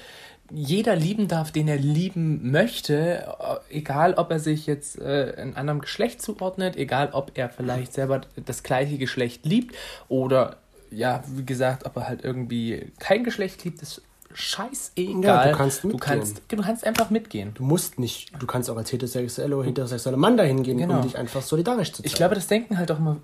jeder 0.52 0.98
lieben 0.98 1.30
darf, 1.30 1.54
den 1.54 1.70
er 1.70 1.78
lieben 1.78 2.52
möchte, 2.52 3.34
äh, 3.70 3.78
egal 3.78 4.16
ob 4.16 4.30
er 4.30 4.40
sich 4.40 4.68
jetzt 4.68 5.00
äh, 5.00 5.34
einem 5.38 5.56
anderen 5.56 5.80
Geschlecht 5.80 6.22
zuordnet, 6.22 6.76
egal 6.76 7.12
ob 7.14 7.32
er 7.36 7.48
vielleicht 7.48 7.94
selber 7.94 8.24
das 8.46 8.64
gleiche 8.64 8.98
Geschlecht 8.98 9.46
liebt 9.46 9.74
oder 10.10 10.58
ja, 10.92 11.24
wie 11.28 11.46
gesagt, 11.46 11.86
ob 11.86 11.96
er 11.96 12.10
halt 12.10 12.26
irgendwie 12.26 12.92
kein 13.00 13.24
Geschlecht 13.24 13.64
liebt, 13.64 13.82
das 13.82 14.02
scheißegal. 14.36 15.24
Ja, 15.24 15.52
du 15.52 15.58
kannst 15.58 15.84
du 15.84 15.88
mitgehen. 15.88 16.00
kannst, 16.20 16.42
du 16.48 16.58
kannst 16.58 16.86
einfach 16.86 17.10
mitgehen. 17.10 17.52
Du 17.56 17.64
musst 17.64 17.98
nicht, 18.00 18.32
du 18.40 18.46
kannst 18.46 18.70
auch 18.70 18.78
als 18.78 18.92
heterosexueller 18.92 19.58
oder 19.58 19.68
heterosexueller 19.68 20.18
Mann 20.18 20.38
dahin 20.38 20.62
gehen, 20.64 20.78
Genau. 20.78 20.98
um 20.98 21.02
dich 21.04 21.18
einfach 21.18 21.42
solidarisch 21.42 21.90
zu 21.92 21.98
zeigen. 22.04 22.08
Ich 22.08 22.16
glaube, 22.16 22.36
das 22.36 22.48
denken 22.48 22.78
halt 22.78 22.92
auch 22.92 23.00
immer 23.00 23.18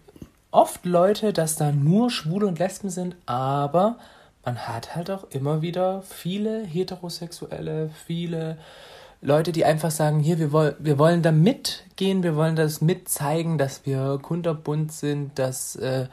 oft 0.51 0.85
Leute, 0.85 1.31
dass 1.33 1.55
da 1.55 1.71
nur 1.71 2.09
Schwule 2.09 2.47
und 2.47 2.59
Lesben 2.59 2.89
sind, 2.89 3.15
aber 3.25 3.97
man 4.43 4.57
hat 4.67 4.95
halt 4.95 5.11
auch 5.11 5.25
immer 5.29 5.61
wieder 5.61 6.01
viele 6.09 6.63
Heterosexuelle, 6.65 7.89
viele 8.05 8.57
Leute, 9.21 9.51
die 9.51 9.65
einfach 9.65 9.91
sagen, 9.91 10.19
hier, 10.19 10.39
wir, 10.39 10.51
woll 10.51 10.75
wir 10.79 10.97
wollen 10.97 11.21
da 11.21 11.31
mitgehen, 11.31 12.23
wir 12.23 12.35
wollen 12.35 12.55
das 12.55 12.81
mitzeigen, 12.81 13.57
dass 13.59 13.85
wir 13.85 14.17
kunterbunt 14.21 14.91
sind, 14.91 15.37
dass 15.37 15.75
äh, 15.75 16.07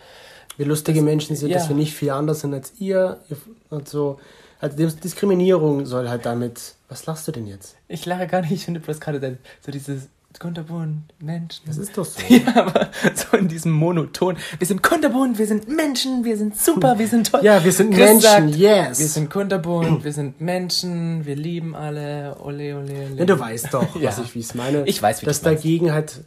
wir 0.58 0.66
lustige 0.66 1.00
Menschen 1.02 1.34
sind, 1.36 1.54
dass 1.54 1.64
ja. 1.64 1.68
wir 1.70 1.76
nicht 1.76 1.94
viel 1.94 2.10
anders 2.10 2.40
sind 2.40 2.52
als 2.52 2.74
ihr. 2.80 3.18
ihr- 3.30 3.36
Und 3.70 3.88
so. 3.88 4.18
Also 4.60 4.76
Dis- 4.76 4.96
Diskriminierung 4.96 5.86
soll 5.86 6.08
halt 6.08 6.26
damit. 6.26 6.74
Was 6.88 7.06
lachst 7.06 7.28
du 7.28 7.32
denn 7.32 7.46
jetzt? 7.46 7.76
ich 7.86 8.04
lache 8.06 8.26
gar 8.26 8.40
nicht, 8.42 8.50
ich 8.52 8.64
finde 8.64 8.80
bloß 8.80 9.00
gerade 9.00 9.38
so 9.64 9.70
dieses 9.72 10.08
kunterbunt, 10.38 11.02
Menschen. 11.18 11.62
Das 11.66 11.78
ist 11.78 11.96
doch 11.98 12.04
so. 12.04 12.20
ja, 12.28 12.54
aber 12.54 12.90
so 13.14 13.36
in 13.36 13.48
diesem 13.48 13.72
Monoton. 13.72 14.36
Wir 14.58 14.66
sind 14.66 14.82
kunterbunt, 14.82 15.38
wir 15.38 15.46
sind 15.46 15.68
Menschen, 15.68 16.24
wir 16.24 16.36
sind 16.36 16.56
super, 16.56 16.98
wir 16.98 17.08
sind 17.08 17.30
toll. 17.30 17.40
Ja, 17.42 17.64
wir 17.64 17.72
sind 17.72 17.90
Chris 17.92 18.08
Menschen, 18.10 18.20
sagt, 18.20 18.54
yes. 18.54 19.00
Wir 19.00 19.06
sind 19.08 19.30
kunterbunt, 19.30 20.04
wir 20.04 20.12
sind 20.12 20.40
Menschen, 20.40 21.26
wir 21.26 21.34
lieben 21.34 21.74
alle. 21.74 22.36
Ole, 22.40 22.76
ole, 22.76 22.92
ole. 23.10 23.14
Ja, 23.16 23.24
du 23.24 23.38
weißt 23.38 23.72
doch, 23.74 23.96
Ja. 24.00 24.10
was 24.10 24.18
ich 24.18 24.34
wie 24.34 24.40
es 24.40 24.54
meine. 24.54 24.84
Ich 24.86 25.02
weiß, 25.02 25.22
wie 25.22 25.26
Dass 25.26 25.40
dagegen 25.40 25.92
halt 25.92 26.20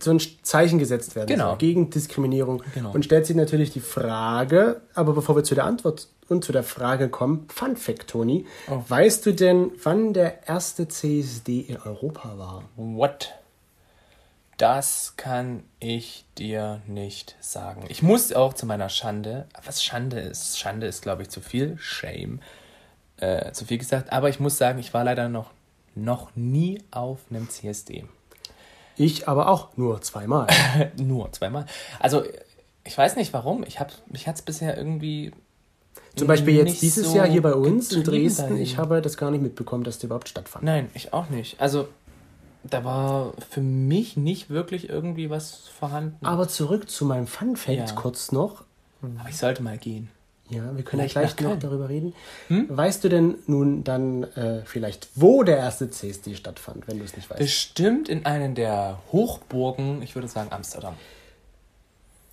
so 0.00 0.12
ein 0.12 0.20
Zeichen 0.42 0.78
gesetzt 0.78 1.16
werden 1.16 1.26
Genau. 1.28 1.50
soll. 1.50 1.58
Gegen 1.58 1.90
Diskriminierung. 1.90 2.62
Genau. 2.74 2.92
Und 2.92 3.04
stellt 3.04 3.26
sich 3.26 3.34
natürlich 3.36 3.72
die 3.72 3.80
Frage, 3.80 4.80
aber 4.94 5.12
bevor 5.12 5.34
wir 5.36 5.42
zu 5.44 5.54
der 5.56 5.64
Antwort 5.64 6.08
und 6.28 6.44
zu 6.44 6.52
der 6.52 6.62
Frage 6.62 7.08
kommen, 7.08 7.46
Fun 7.48 7.76
Fact, 7.76 8.08
Toni. 8.10 8.46
Oh. 8.70 8.82
Weißt 8.86 9.26
du 9.26 9.32
denn, 9.32 9.72
wann 9.82 10.12
der 10.12 10.46
erste 10.46 10.86
CSD 10.86 11.60
in 11.60 11.78
Europa 11.78 12.38
war? 12.38 12.62
What? 12.76 13.32
Das 14.56 15.14
kann 15.16 15.62
ich 15.78 16.24
dir 16.36 16.80
nicht 16.86 17.36
sagen. 17.40 17.84
Ich 17.88 18.02
muss 18.02 18.32
auch 18.32 18.54
zu 18.54 18.66
meiner 18.66 18.88
Schande, 18.88 19.46
was 19.64 19.82
Schande 19.84 20.18
ist, 20.20 20.58
Schande 20.58 20.86
ist, 20.86 21.02
glaube 21.02 21.22
ich, 21.22 21.28
zu 21.28 21.40
viel, 21.40 21.76
Shame, 21.78 22.40
äh, 23.18 23.52
zu 23.52 23.64
viel 23.64 23.78
gesagt, 23.78 24.12
aber 24.12 24.28
ich 24.28 24.40
muss 24.40 24.58
sagen, 24.58 24.78
ich 24.80 24.92
war 24.92 25.04
leider 25.04 25.28
noch, 25.28 25.50
noch 25.94 26.34
nie 26.34 26.82
auf 26.90 27.18
einem 27.30 27.48
CSD. 27.48 28.04
Ich 28.98 29.28
aber 29.28 29.48
auch 29.48 29.76
nur 29.76 30.00
zweimal. 30.02 30.46
Nur 30.96 31.32
zweimal. 31.32 31.66
Also, 32.00 32.24
ich 32.84 32.96
weiß 32.96 33.16
nicht 33.16 33.32
warum. 33.32 33.64
Ich 33.66 33.80
hab, 33.80 33.92
mich 34.10 34.26
hat 34.26 34.36
es 34.36 34.42
bisher 34.42 34.76
irgendwie. 34.76 35.32
Zum 36.16 36.26
Beispiel 36.26 36.54
jetzt 36.56 36.82
dieses 36.82 37.10
so 37.12 37.16
Jahr 37.16 37.26
hier 37.26 37.42
bei 37.42 37.54
uns 37.54 37.92
in 37.92 38.02
Dresden. 38.02 38.42
dahin. 38.42 38.56
Ich 38.58 38.76
habe 38.76 39.00
das 39.00 39.16
gar 39.16 39.30
nicht 39.30 39.40
mitbekommen, 39.42 39.84
dass 39.84 39.98
der 39.98 40.08
überhaupt 40.08 40.28
stattfand. 40.28 40.64
Nein, 40.64 40.90
ich 40.94 41.12
auch 41.12 41.28
nicht. 41.30 41.60
Also, 41.60 41.88
da 42.64 42.84
war 42.84 43.34
für 43.50 43.60
mich 43.60 44.16
nicht 44.16 44.50
wirklich 44.50 44.88
irgendwie 44.88 45.30
was 45.30 45.68
vorhanden. 45.68 46.24
Aber 46.26 46.48
zurück 46.48 46.90
zu 46.90 47.04
meinem 47.04 47.26
Fun 47.26 47.56
Fact 47.56 47.76
Ja. 47.78 47.94
kurz 47.94 48.32
noch. 48.32 48.64
Aber 49.00 49.28
ich 49.28 49.36
sollte 49.36 49.62
mal 49.62 49.78
gehen. 49.78 50.10
Ja, 50.50 50.74
wir 50.74 50.82
können 50.82 51.02
ja 51.02 51.08
Vielleicht 51.08 51.36
gleich 51.36 51.50
noch 51.50 51.58
darüber 51.58 51.88
reden. 51.88 52.14
Weißt 52.48 53.04
du 53.04 53.08
denn 53.08 53.36
nun 53.46 53.84
dann 53.84 54.24
äh, 54.24 54.62
vielleicht, 54.64 55.08
wo 55.14 55.42
der 55.42 55.58
erste 55.58 55.90
CSD 55.90 56.36
stattfand, 56.36 56.88
wenn 56.88 56.98
du 56.98 57.04
es 57.04 57.16
nicht 57.16 57.28
weißt? 57.28 57.38
Bestimmt 57.38 58.08
in 58.08 58.24
einen 58.24 58.54
der 58.54 58.98
Hochburgen, 59.12 60.02
ich 60.02 60.14
würde 60.14 60.28
sagen 60.28 60.50
Amsterdam. 60.50 60.94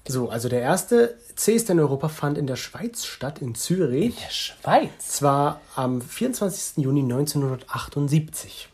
So, 0.07 0.29
also 0.29 0.49
der 0.49 0.61
erste 0.61 1.17
CSD 1.35 1.73
in 1.73 1.79
Europa 1.79 2.09
fand 2.09 2.37
in 2.37 2.45
der 2.45 2.57
Schweiz 2.57 3.05
statt, 3.05 3.39
in 3.39 3.55
Zürich. 3.55 4.15
Der 4.15 4.29
Schweiz. 4.29 4.91
Zwar 4.99 5.61
am 5.75 6.01
24. 6.01 6.83
Juni 6.83 7.01
1978. 7.01 8.69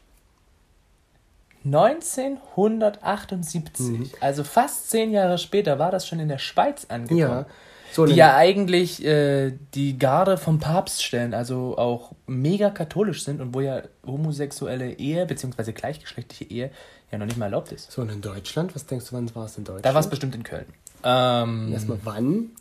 1978, 1.64 4.16
also 4.20 4.44
fast 4.44 4.90
zehn 4.90 5.12
Jahre 5.12 5.38
später, 5.38 5.78
war 5.78 5.92
das 5.92 6.08
schon 6.08 6.20
in 6.20 6.28
der 6.28 6.40
Schweiz 6.40 6.88
angekommen. 6.90 7.20
Ja. 7.20 7.46
So, 7.92 8.06
die 8.06 8.16
ja 8.16 8.36
eigentlich 8.36 9.04
äh, 9.06 9.52
die 9.74 9.98
Garde 9.98 10.38
vom 10.38 10.60
Papst 10.60 11.04
stellen, 11.04 11.34
also 11.34 11.78
auch 11.78 12.14
mega 12.26 12.70
katholisch 12.70 13.24
sind 13.24 13.42
und 13.42 13.54
wo 13.54 13.62
ja 13.62 13.82
homosexuelle 14.06 14.94
Ehe 14.94 15.26
bzw. 15.26 15.74
gleichgeschlechtliche 15.74 16.46
Ehe 16.46 16.72
ja 17.12 17.18
noch 17.18 17.26
nicht 17.26 17.38
mal 17.38 17.46
erlaubt 17.46 17.72
ist. 17.72 17.92
so, 17.92 18.02
und 18.02 18.10
in 18.10 18.22
Deutschland, 18.22 18.74
was 18.74 18.86
denkst 18.86 19.10
du, 19.10 19.16
wann 19.16 19.34
war 19.36 19.46
es 19.46 19.58
in 19.58 19.66
Deutschland? 19.66 19.86
Da 19.86 19.94
war 19.94 20.00
es 20.02 20.10
bestimmt 20.10 20.36
in 20.36 20.44
Köln. 20.44 20.68
Ähm, 21.04 21.74
Erstmal 21.74 22.00
wann? 22.04 22.52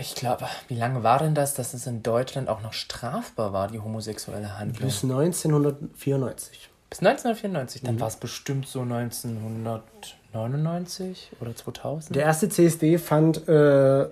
ich 0.00 0.14
glaube, 0.14 0.46
wie 0.68 0.74
lange 0.74 1.02
war 1.02 1.18
denn 1.18 1.34
das, 1.34 1.54
dass 1.54 1.74
es 1.74 1.86
in 1.86 2.02
Deutschland 2.02 2.48
auch 2.48 2.62
noch 2.62 2.72
strafbar 2.72 3.52
war, 3.52 3.68
die 3.68 3.78
homosexuelle 3.78 4.58
Handlung? 4.58 4.86
Bis 4.86 5.02
1994. 5.02 6.70
Bis 6.96 7.06
1994, 7.06 7.82
dann 7.82 8.00
war 8.00 8.08
es 8.08 8.16
bestimmt 8.16 8.66
so 8.66 8.80
1999 8.80 11.30
oder 11.40 11.54
2000. 11.54 12.16
Der 12.16 12.22
erste 12.22 12.48
CSD 12.48 12.96
fand 12.96 13.46
äh, 13.48 14.04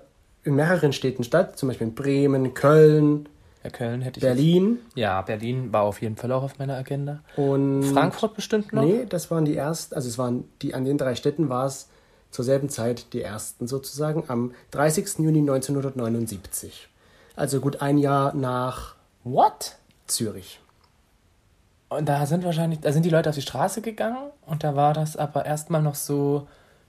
in 0.43 0.55
mehreren 0.55 0.93
Städten 0.93 1.25
statt, 1.25 1.59
zum 1.59 1.71
Beispiel 1.71 1.87
in 1.87 1.95
Bremen, 1.95 2.53
Köln, 2.53 3.27
ja, 3.63 3.71
Köln 3.71 4.03
hätte 4.03 4.19
ich 4.19 4.23
Berlin 4.23 4.81
Jetzt, 4.89 4.99
ja, 4.99 5.23
Berlin 5.23 5.73
war 5.73 5.85
auf 5.85 6.03
jeden 6.03 6.17
Fall 6.17 6.31
auch 6.33 6.43
auf 6.43 6.59
meiner 6.59 6.77
Agenda. 6.77 7.23
und 7.37 7.85
Frankfurt 7.85 8.35
bestimmt 8.35 8.75
noch? 8.75 8.85
Nee, 8.85 9.07
das 9.09 9.31
waren 9.31 9.47
die 9.47 9.57
ersten, 9.57 9.95
also 9.95 10.07
es 10.07 10.19
waren 10.19 10.45
die 10.61 10.75
an 10.75 10.85
den 10.85 10.99
drei 10.99 11.15
Städten 11.15 11.49
war 11.49 11.65
es 11.65 11.89
zur 12.31 12.45
selben 12.45 12.69
Zeit 12.69 13.15
die 13.15 13.23
ersten 13.23 13.67
sozusagen 13.67 14.25
am 14.29 14.53
30. 14.73 15.21
Juni 15.21 15.39
1979. 15.39 16.91
Also 17.35 17.61
gut 17.61 17.81
ein 17.81 17.97
Jahr 17.97 18.35
nach 18.35 18.97
What? 19.23 19.77
Zürich. 20.07 20.61
Und 21.89 22.09
da 22.09 22.27
sind 22.27 22.45
wahrscheinlich, 22.45 22.81
da 22.81 22.93
sind 22.93 23.05
die 23.05 23.11
Leute 23.11 23.29
auf 23.29 23.35
die 23.35 23.43
Straße 23.43 23.81
gegangen 23.81 24.31
und 24.47 24.65
da 24.65 24.75
war 24.75 24.95
das 24.95 25.17
aber 25.17 25.47
erstmal 25.47 25.83
noch 25.83 25.95
so, 25.95 26.49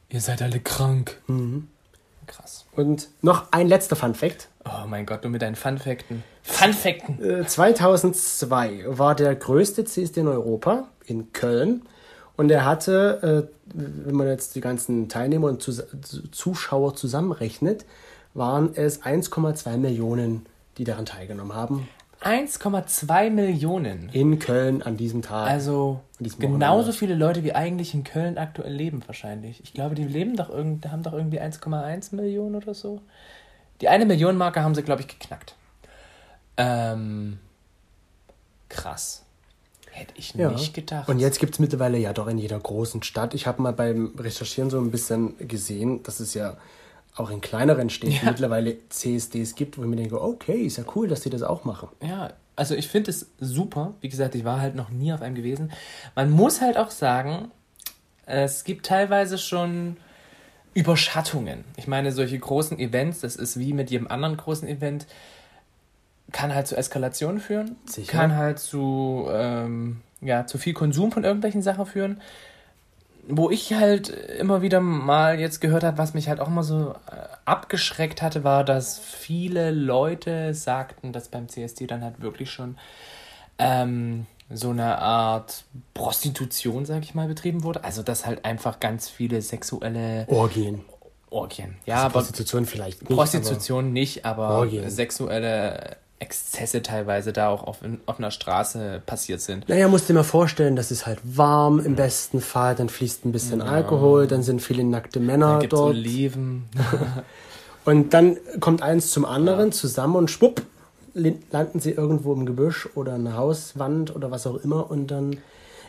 ihr 0.09 0.21
seid 0.21 0.41
alle 0.41 0.59
krank. 0.59 1.21
Krass. 2.27 2.65
Und 2.75 3.09
noch 3.21 3.51
ein 3.51 3.67
letzter 3.67 3.95
Fun 3.95 4.15
Fact. 4.15 4.49
Oh 4.65 4.87
mein 4.87 5.05
Gott, 5.05 5.23
du 5.23 5.29
mit 5.29 5.41
deinen 5.41 5.55
Funfakten. 5.55 6.23
Funfakten! 6.41 7.23
Äh, 7.23 7.45
2002 7.45 8.85
war 8.87 9.13
der 9.13 9.35
größte 9.35 9.85
CSD 9.85 10.21
in 10.21 10.27
Europa 10.27 10.87
in 11.05 11.33
Köln 11.33 11.83
und 12.35 12.49
er 12.49 12.65
hatte, 12.65 13.47
äh, 13.47 13.71
wenn 13.73 14.15
man 14.15 14.27
jetzt 14.27 14.55
die 14.55 14.61
ganzen 14.61 15.07
Teilnehmer 15.07 15.47
und 15.47 15.61
Zus 15.61 15.83
Zuschauer 16.31 16.95
zusammenrechnet, 16.95 17.85
waren 18.33 18.71
es 18.75 19.03
1,2 19.03 19.77
Millionen, 19.77 20.45
die 20.77 20.83
daran 20.83 21.05
teilgenommen 21.05 21.55
haben 21.55 21.87
1,2 22.21 23.29
Millionen. 23.29 24.09
in 24.13 24.39
Köln 24.39 24.81
an 24.81 24.97
diesem 24.97 25.21
Tag. 25.21 25.47
Also 25.47 26.01
diesem 26.19 26.39
genauso 26.39 26.63
Wochenende. 26.87 26.93
viele 26.93 27.15
Leute 27.15 27.43
wie 27.43 27.53
eigentlich 27.53 27.93
in 27.93 28.03
Köln 28.03 28.37
aktuell 28.37 28.73
leben 28.73 29.03
wahrscheinlich. 29.05 29.61
Ich 29.63 29.73
glaube, 29.73 29.95
die 29.95 30.05
leben 30.05 30.35
doch 30.35 30.49
irgend, 30.49 30.89
haben 30.91 31.03
doch 31.03 31.13
irgendwie 31.13 31.39
1,1 31.39 32.15
Millionen 32.15 32.55
oder 32.55 32.73
so. 32.73 33.01
Die 33.81 33.89
eine 33.89 34.05
Million 34.05 34.37
Marke 34.37 34.63
haben 34.63 34.73
sie, 34.73 34.83
glaube 34.83 35.01
ich, 35.01 35.07
geknackt. 35.07 35.55
Ähm, 36.57 37.39
krass. 38.69 39.23
Hätte 39.91 40.13
ich 40.17 40.33
Ja. 40.33 40.49
nicht 40.51 40.73
gedacht. 40.73 41.07
Und 41.07 41.19
jetzt 41.19 41.39
gibt 41.39 41.53
es 41.53 41.59
mittlerweile 41.59 41.97
ja 41.97 42.11
doch 42.13 42.27
in 42.27 42.37
jeder 42.37 42.59
großen 42.59 43.03
Stadt. 43.03 43.33
Ich 43.33 43.47
habe 43.47 43.61
mal 43.61 43.73
beim 43.73 44.13
Recherchieren 44.17 44.69
so 44.69 44.79
ein 44.79 44.91
bisschen 44.91 45.35
gesehen, 45.47 46.03
dass 46.03 46.19
es 46.19 46.33
ja 46.33 46.57
auch 47.15 47.29
in 47.29 47.41
kleineren 47.41 47.89
Städten 47.89 48.13
Ja. 48.25 48.31
mittlerweile 48.31 48.75
CSDs 48.89 49.55
gibt, 49.55 49.77
wo 49.77 49.83
ich 49.83 49.87
mir 49.87 49.95
denke, 49.95 50.21
okay, 50.21 50.61
ist 50.61 50.77
ja 50.77 50.83
cool, 50.95 51.07
dass 51.07 51.21
die 51.21 51.29
das 51.29 51.43
auch 51.43 51.63
machen. 51.63 51.89
Ja, 52.01 52.33
also 52.55 52.75
ich 52.75 52.87
finde 52.87 53.11
es 53.11 53.27
super. 53.39 53.93
Wie 54.01 54.09
gesagt, 54.09 54.35
ich 54.35 54.43
war 54.43 54.59
halt 54.61 54.75
noch 54.75 54.89
nie 54.89 55.13
auf 55.13 55.21
einem 55.21 55.35
gewesen. 55.35 55.71
Man 56.15 56.29
muss 56.31 56.61
halt 56.61 56.77
auch 56.77 56.91
sagen, 56.91 57.51
es 58.25 58.63
gibt 58.63 58.85
teilweise 58.85 59.37
schon 59.37 59.97
Überschattungen. 60.73 61.63
Ich 61.77 61.87
meine, 61.87 62.11
solche 62.11 62.37
großen 62.37 62.77
Events, 62.79 63.21
das 63.21 63.35
ist 63.37 63.57
wie 63.59 63.71
mit 63.73 63.91
jedem 63.91 64.07
anderen 64.07 64.35
großen 64.35 64.67
Event, 64.67 65.05
kann 66.31 66.53
halt 66.53 66.67
zu 66.67 66.75
Eskalation 66.75 67.39
führen, 67.39 67.77
Sicher. 67.85 68.11
kann 68.11 68.35
halt 68.35 68.59
zu, 68.59 69.27
ähm, 69.31 70.01
ja, 70.21 70.45
zu 70.47 70.57
viel 70.57 70.73
Konsum 70.73 71.11
von 71.13 71.23
irgendwelchen 71.23 71.61
Sachen 71.61 71.85
führen. 71.85 72.19
Wo 73.27 73.49
ich 73.49 73.73
halt 73.73 74.09
immer 74.09 74.61
wieder 74.61 74.79
mal 74.81 75.39
jetzt 75.39 75.59
gehört 75.59 75.83
habe, 75.83 75.97
was 75.97 76.13
mich 76.13 76.29
halt 76.29 76.39
auch 76.39 76.47
immer 76.47 76.63
so 76.63 76.91
äh, 77.11 77.15
abgeschreckt 77.45 78.21
hatte, 78.21 78.43
war, 78.43 78.63
dass 78.63 78.99
viele 78.99 79.71
Leute 79.71 80.53
sagten, 80.53 81.11
dass 81.11 81.29
beim 81.29 81.49
CSD 81.49 81.87
dann 81.87 82.03
halt 82.03 82.21
wirklich 82.21 82.51
schon 82.51 82.77
ähm, 83.57 84.27
so 84.49 84.69
eine 84.69 84.99
Art 84.99 85.63
Prostitution, 85.93 86.85
sag 86.85 87.03
ich 87.03 87.15
mal, 87.15 87.27
betrieben 87.27 87.63
wurde. 87.63 87.83
Also, 87.83 88.03
dass 88.03 88.25
halt 88.25 88.45
einfach 88.45 88.79
ganz 88.79 89.09
viele 89.09 89.41
sexuelle 89.41 90.25
Orgien. 90.27 90.85
Orgien. 91.31 91.75
Ja, 91.85 91.95
Also 91.95 92.05
aber 92.05 92.13
Prostitution 92.13 92.65
vielleicht 92.65 93.01
nicht. 93.01 93.15
Prostitution 93.15 93.91
nicht, 93.91 94.25
aber 94.25 94.49
Orgien. 94.59 94.89
sexuelle 94.89 95.97
Exzesse 96.19 96.81
teilweise 96.81 97.33
da 97.33 97.49
auch 97.49 97.63
auf, 97.63 97.81
in, 97.83 97.99
auf 98.05 98.19
einer 98.19 98.31
Straße 98.31 99.01
passiert 99.05 99.41
sind. 99.41 99.67
Naja, 99.67 99.87
musst 99.89 100.07
dir 100.07 100.13
mal 100.13 100.23
vorstellen, 100.23 100.75
das 100.75 100.89
ist 100.91 101.05
halt 101.05 101.19
warm 101.23 101.79
im 101.79 101.95
besten 101.95 102.39
Fall, 102.41 102.73
dann 102.75 102.87
fließt 102.89 103.25
ein 103.25 103.31
bisschen 103.33 103.61
Alkohol, 103.61 104.25
dann 104.27 104.41
sind 104.41 104.61
viele 104.61 104.83
nackte 104.85 105.19
Männer 105.19 105.53
Da 105.55 105.59
gibt 105.59 105.73
es 105.73 105.79
dort. 105.79 105.89
Oliven. 105.95 106.65
Und 107.85 108.13
dann 108.13 108.37
kommt 108.61 108.81
eins 108.81 109.11
zum 109.11 109.25
anderen 109.25 109.71
zusammen 109.71 110.15
und 110.15 110.31
schwupp 110.31 110.63
landen 111.13 111.79
sie 111.79 111.91
irgendwo 111.91 112.33
im 112.33 112.45
Gebüsch 112.45 112.89
oder 112.95 113.13
eine 113.13 113.37
Hauswand 113.37 114.13
oder 114.15 114.31
was 114.31 114.47
auch 114.47 114.55
immer 114.55 114.89
und 114.91 115.07
dann. 115.11 115.37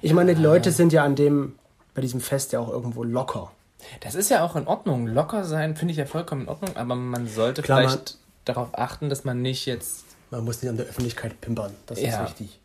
Ich 0.02 0.12
meine, 0.12 0.34
die 0.34 0.42
Leute 0.42 0.70
sind 0.72 0.92
ja 0.92 1.04
an 1.04 1.16
dem, 1.16 1.54
bei 1.94 2.02
diesem 2.02 2.20
Fest 2.20 2.52
ja 2.52 2.60
auch 2.60 2.68
irgendwo 2.68 3.02
locker. 3.02 3.50
Das 4.00 4.14
ist 4.14 4.30
ja 4.30 4.44
auch 4.44 4.56
in 4.56 4.66
Ordnung. 4.66 5.06
Locker 5.06 5.44
sein 5.44 5.74
finde 5.74 5.92
ich 5.92 5.98
ja 5.98 6.04
vollkommen 6.06 6.42
in 6.42 6.48
Ordnung, 6.48 6.76
aber 6.76 6.94
man 6.94 7.26
sollte 7.28 7.62
Klar, 7.62 7.80
man- 7.80 7.88
vielleicht 7.88 8.18
darauf 8.44 8.68
achten, 8.78 9.08
dass 9.08 9.24
man 9.24 9.42
nicht 9.42 9.66
jetzt. 9.66 10.04
Man 10.30 10.44
muss 10.44 10.62
nicht 10.62 10.70
an 10.70 10.76
der 10.76 10.86
Öffentlichkeit 10.86 11.40
pimpern. 11.40 11.72
Das 11.86 12.00
Ja. 12.00 12.22
ist 12.24 12.30
wichtig. 12.30 12.60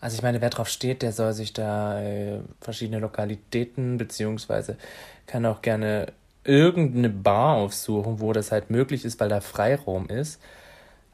Also 0.00 0.16
ich 0.16 0.22
meine, 0.22 0.40
wer 0.40 0.50
drauf 0.50 0.68
steht, 0.68 1.02
der 1.02 1.12
soll 1.12 1.32
sich 1.32 1.52
da 1.52 2.00
äh, 2.00 2.40
verschiedene 2.60 3.00
Lokalitäten 3.00 3.98
beziehungsweise 3.98 4.76
kann 5.26 5.44
auch 5.44 5.60
gerne 5.60 6.12
irgendeine 6.44 7.10
Bar 7.10 7.56
aufsuchen, 7.56 8.20
wo 8.20 8.32
das 8.32 8.52
halt 8.52 8.70
möglich 8.70 9.04
ist, 9.04 9.18
weil 9.20 9.28
da 9.28 9.40
Freiraum 9.40 10.08
ist. 10.08 10.40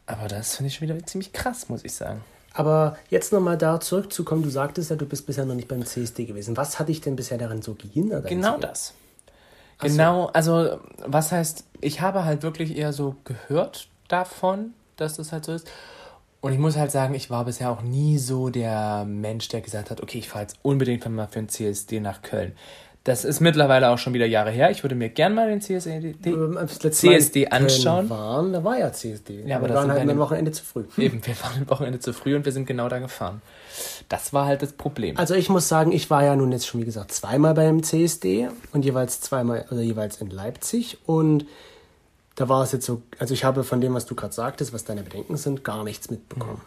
Aber 0.06 0.28
das 0.28 0.56
finde 0.56 0.68
ich 0.68 0.74
schon 0.76 0.88
wieder 0.88 1.04
ziemlich 1.06 1.32
krass, 1.32 1.68
muss 1.68 1.84
ich 1.84 1.94
sagen. 1.94 2.22
Aber 2.52 2.96
jetzt 3.10 3.32
nochmal 3.32 3.58
da 3.58 3.80
zurückzukommen, 3.80 4.42
du 4.42 4.50
sagtest 4.50 4.90
ja, 4.90 4.96
du 4.96 5.06
bist 5.06 5.26
bisher 5.26 5.44
noch 5.44 5.56
nicht 5.56 5.66
beim 5.66 5.84
CSD 5.84 6.24
gewesen. 6.26 6.56
Was 6.56 6.78
hat 6.78 6.88
dich 6.88 7.00
denn 7.00 7.16
bisher 7.16 7.38
darin 7.38 7.62
so 7.62 7.74
gehindert? 7.74 8.28
Genau 8.28 8.58
das. 8.58 8.92
Genau, 9.80 10.26
also 10.26 10.78
was 11.04 11.32
heißt, 11.32 11.64
ich 11.80 12.00
habe 12.00 12.24
halt 12.24 12.42
wirklich 12.42 12.76
eher 12.76 12.92
so 12.92 13.16
gehört 13.24 13.88
davon, 14.06 14.72
dass 14.96 15.16
das 15.16 15.32
halt 15.32 15.44
so 15.44 15.52
ist. 15.52 15.70
Und 16.40 16.52
ich 16.52 16.58
muss 16.58 16.76
halt 16.76 16.90
sagen, 16.90 17.14
ich 17.14 17.30
war 17.30 17.46
bisher 17.46 17.70
auch 17.70 17.80
nie 17.80 18.18
so 18.18 18.50
der 18.50 19.06
Mensch, 19.06 19.48
der 19.48 19.62
gesagt 19.62 19.90
hat, 19.90 20.02
okay, 20.02 20.18
ich 20.18 20.28
fahre 20.28 20.42
jetzt 20.42 20.58
unbedingt 20.62 21.08
mal 21.08 21.26
für 21.26 21.38
ein 21.38 21.48
CSD 21.48 22.00
nach 22.00 22.20
Köln. 22.20 22.52
Das 23.04 23.26
ist 23.26 23.40
mittlerweile 23.40 23.90
auch 23.90 23.98
schon 23.98 24.14
wieder 24.14 24.24
Jahre 24.24 24.50
her. 24.50 24.70
Ich 24.70 24.82
würde 24.82 24.94
mir 24.94 25.10
gern 25.10 25.34
mal 25.34 25.48
den 25.48 25.60
CSD, 25.60 26.14
Ähm, 26.24 26.58
CSD 26.68 27.48
anschauen. 27.48 28.08
Waren, 28.08 28.54
da 28.54 28.64
war 28.64 28.78
ja 28.78 28.90
CSD. 28.90 29.42
Ja, 29.46 29.56
aber 29.56 29.64
wir 29.64 29.68
das 29.68 29.76
waren 29.76 29.90
halt 29.90 30.06
wir 30.06 30.12
am 30.12 30.18
Wochenende 30.18 30.52
zu 30.52 30.64
früh. 30.64 30.84
Eben, 30.96 31.20
wir 31.26 31.34
waren 31.42 31.62
am 31.62 31.70
Wochenende 31.70 31.98
zu 31.98 32.14
früh 32.14 32.34
und 32.34 32.46
wir 32.46 32.52
sind 32.52 32.66
genau 32.66 32.88
da 32.88 32.98
gefahren. 33.00 33.42
Das 34.08 34.32
war 34.32 34.46
halt 34.46 34.62
das 34.62 34.72
Problem. 34.72 35.18
Also 35.18 35.34
ich 35.34 35.50
muss 35.50 35.68
sagen, 35.68 35.92
ich 35.92 36.08
war 36.08 36.24
ja 36.24 36.34
nun 36.34 36.50
jetzt 36.52 36.66
schon 36.66 36.80
wie 36.80 36.86
gesagt 36.86 37.12
zweimal 37.12 37.52
beim 37.52 37.82
CSD 37.82 38.48
und 38.72 38.86
jeweils 38.86 39.20
zweimal 39.20 39.66
oder 39.70 39.82
jeweils 39.82 40.22
in 40.22 40.30
Leipzig 40.30 40.98
und 41.04 41.44
da 42.34 42.48
war 42.48 42.62
es 42.62 42.72
jetzt 42.72 42.86
so, 42.86 43.02
also 43.18 43.34
ich 43.34 43.44
habe 43.44 43.64
von 43.64 43.80
dem, 43.80 43.94
was 43.94 44.06
du 44.06 44.14
gerade 44.14 44.34
sagtest, 44.34 44.72
was 44.72 44.84
deine 44.84 45.02
Bedenken 45.02 45.36
sind, 45.36 45.64
gar 45.64 45.84
nichts 45.84 46.10
mitbekommen. 46.10 46.60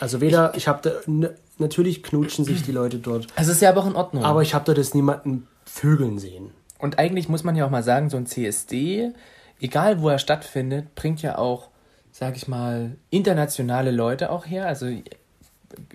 Also 0.00 0.20
weder, 0.20 0.54
ich 0.56 0.68
habe 0.68 1.02
da, 1.06 1.28
natürlich 1.58 2.02
knutschen 2.02 2.44
sich 2.44 2.62
die 2.62 2.72
Leute 2.72 2.98
dort, 2.98 3.26
Es 3.36 3.48
ist 3.48 3.60
ja 3.60 3.70
aber 3.70 3.82
auch 3.82 3.86
in 3.86 3.96
Ordnung. 3.96 4.24
aber 4.24 4.42
ich 4.42 4.54
habe 4.54 4.64
dort 4.64 4.78
jetzt 4.78 4.94
niemanden 4.94 5.46
vögeln 5.64 6.18
sehen. 6.18 6.50
Und 6.78 6.98
eigentlich 6.98 7.28
muss 7.28 7.44
man 7.44 7.56
ja 7.56 7.66
auch 7.66 7.70
mal 7.70 7.82
sagen, 7.82 8.10
so 8.10 8.16
ein 8.16 8.26
CSD, 8.26 9.12
egal 9.60 10.00
wo 10.00 10.08
er 10.08 10.18
stattfindet, 10.18 10.94
bringt 10.94 11.22
ja 11.22 11.38
auch, 11.38 11.68
sag 12.12 12.36
ich 12.36 12.48
mal, 12.48 12.96
internationale 13.10 13.90
Leute 13.90 14.30
auch 14.30 14.46
her. 14.46 14.66
Also 14.66 14.86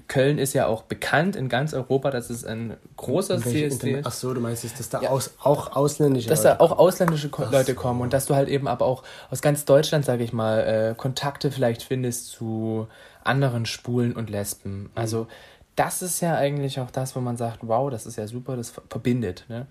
Köln 0.08 0.38
ist 0.38 0.54
ja 0.54 0.68
auch 0.68 0.84
bekannt 0.84 1.36
in 1.36 1.50
ganz 1.50 1.74
Europa, 1.74 2.12
dass 2.12 2.30
es 2.30 2.46
ein 2.46 2.76
großer 2.98 3.40
CSD 3.40 3.94
ist. 4.00 4.06
Ach 4.06 4.12
so, 4.12 4.34
du 4.34 4.42
meinst, 4.42 4.64
jetzt, 4.64 4.80
dass 4.80 4.90
da 4.90 5.00
aus, 5.00 5.32
auch 5.42 5.76
ausländische 5.76 6.30
Dass 6.30 6.44
Leute 6.44 6.58
da 6.58 6.64
auch 6.64 6.78
ausländische 6.78 7.30
Ko 7.30 7.44
Ach 7.46 7.52
Leute 7.52 7.74
so. 7.74 7.80
kommen 7.80 8.02
und 8.02 8.14
dass 8.14 8.26
du 8.26 8.36
halt 8.36 8.50
eben 8.50 8.68
aber 8.68 8.86
auch 8.86 9.04
aus 9.32 9.42
ganz 9.42 9.66
Deutschland, 9.66 10.06
sage 10.06 10.24
ich 10.24 10.34
mal, 10.34 10.60
äh, 10.92 10.96
Kontakte 10.96 11.52
vielleicht 11.52 11.84
findest 11.84 12.28
zu 12.30 12.88
anderen 13.24 13.66
Schwulen 13.66 14.14
und 14.16 14.30
Lesben. 14.30 14.90
Also 14.96 15.28
das 15.76 16.02
ist 16.02 16.20
ja 16.22 16.36
eigentlich 16.36 16.80
auch 16.80 16.92
das, 16.92 17.16
wo 17.16 17.20
man 17.22 17.38
sagt, 17.38 17.60
wow, 17.62 17.90
das 17.90 18.06
ist 18.06 18.18
ja 18.18 18.28
super, 18.28 18.58
das 18.58 18.70
ver- 18.72 18.84
verbindet. 18.90 19.46
Ne? 19.48 19.66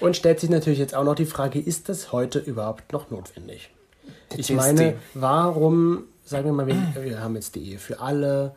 Und 0.00 0.16
stellt 0.16 0.38
sich 0.40 0.50
natürlich 0.50 0.78
jetzt 0.78 0.94
auch 0.94 1.04
noch 1.04 1.14
die 1.14 1.26
Frage, 1.26 1.58
ist 1.58 1.88
das 1.88 2.12
heute 2.12 2.38
überhaupt 2.38 2.92
noch 2.92 3.10
notwendig? 3.10 3.70
Ich 4.36 4.52
meine, 4.52 4.94
warum, 5.14 6.04
sagen 6.24 6.44
wir 6.46 6.52
mal, 6.52 6.66
wir, 6.66 6.76
wir 7.02 7.20
haben 7.20 7.34
jetzt 7.34 7.54
die 7.54 7.72
Ehe 7.72 7.78
für 7.78 8.00
alle 8.00 8.54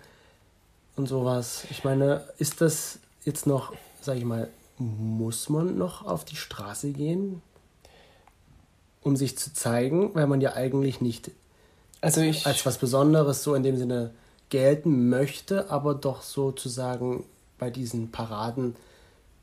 und 0.96 1.08
sowas. 1.08 1.66
Ich 1.70 1.84
meine, 1.84 2.24
ist 2.38 2.62
das 2.62 3.00
jetzt 3.24 3.48
noch, 3.48 3.74
sag 4.02 4.18
ich 4.18 4.26
mal, 4.26 4.50
muss 4.78 5.50
man 5.50 5.78
noch 5.78 6.06
auf 6.06 6.26
die 6.26 6.36
Straße 6.36 6.92
gehen, 6.92 7.42
um 9.02 9.16
sich 9.16 9.38
zu 9.38 9.54
zeigen, 9.54 10.14
weil 10.16 10.28
man 10.28 10.42
ja 10.42 10.54
eigentlich 10.54 11.02
nicht 11.02 11.32
Also 12.02 12.22
ich, 12.22 12.46
als 12.46 12.66
was 12.66 12.78
Besonderes 12.78 13.44
so 13.44 13.56
in 13.56 13.64
dem 13.64 13.78
Sinne 13.78 14.12
gelten 14.50 15.10
möchte, 15.10 15.70
aber 15.70 15.96
doch 15.96 16.22
sozusagen 16.22 17.26
bei 17.58 17.70
diesen 17.70 18.12
Paraden 18.12 18.76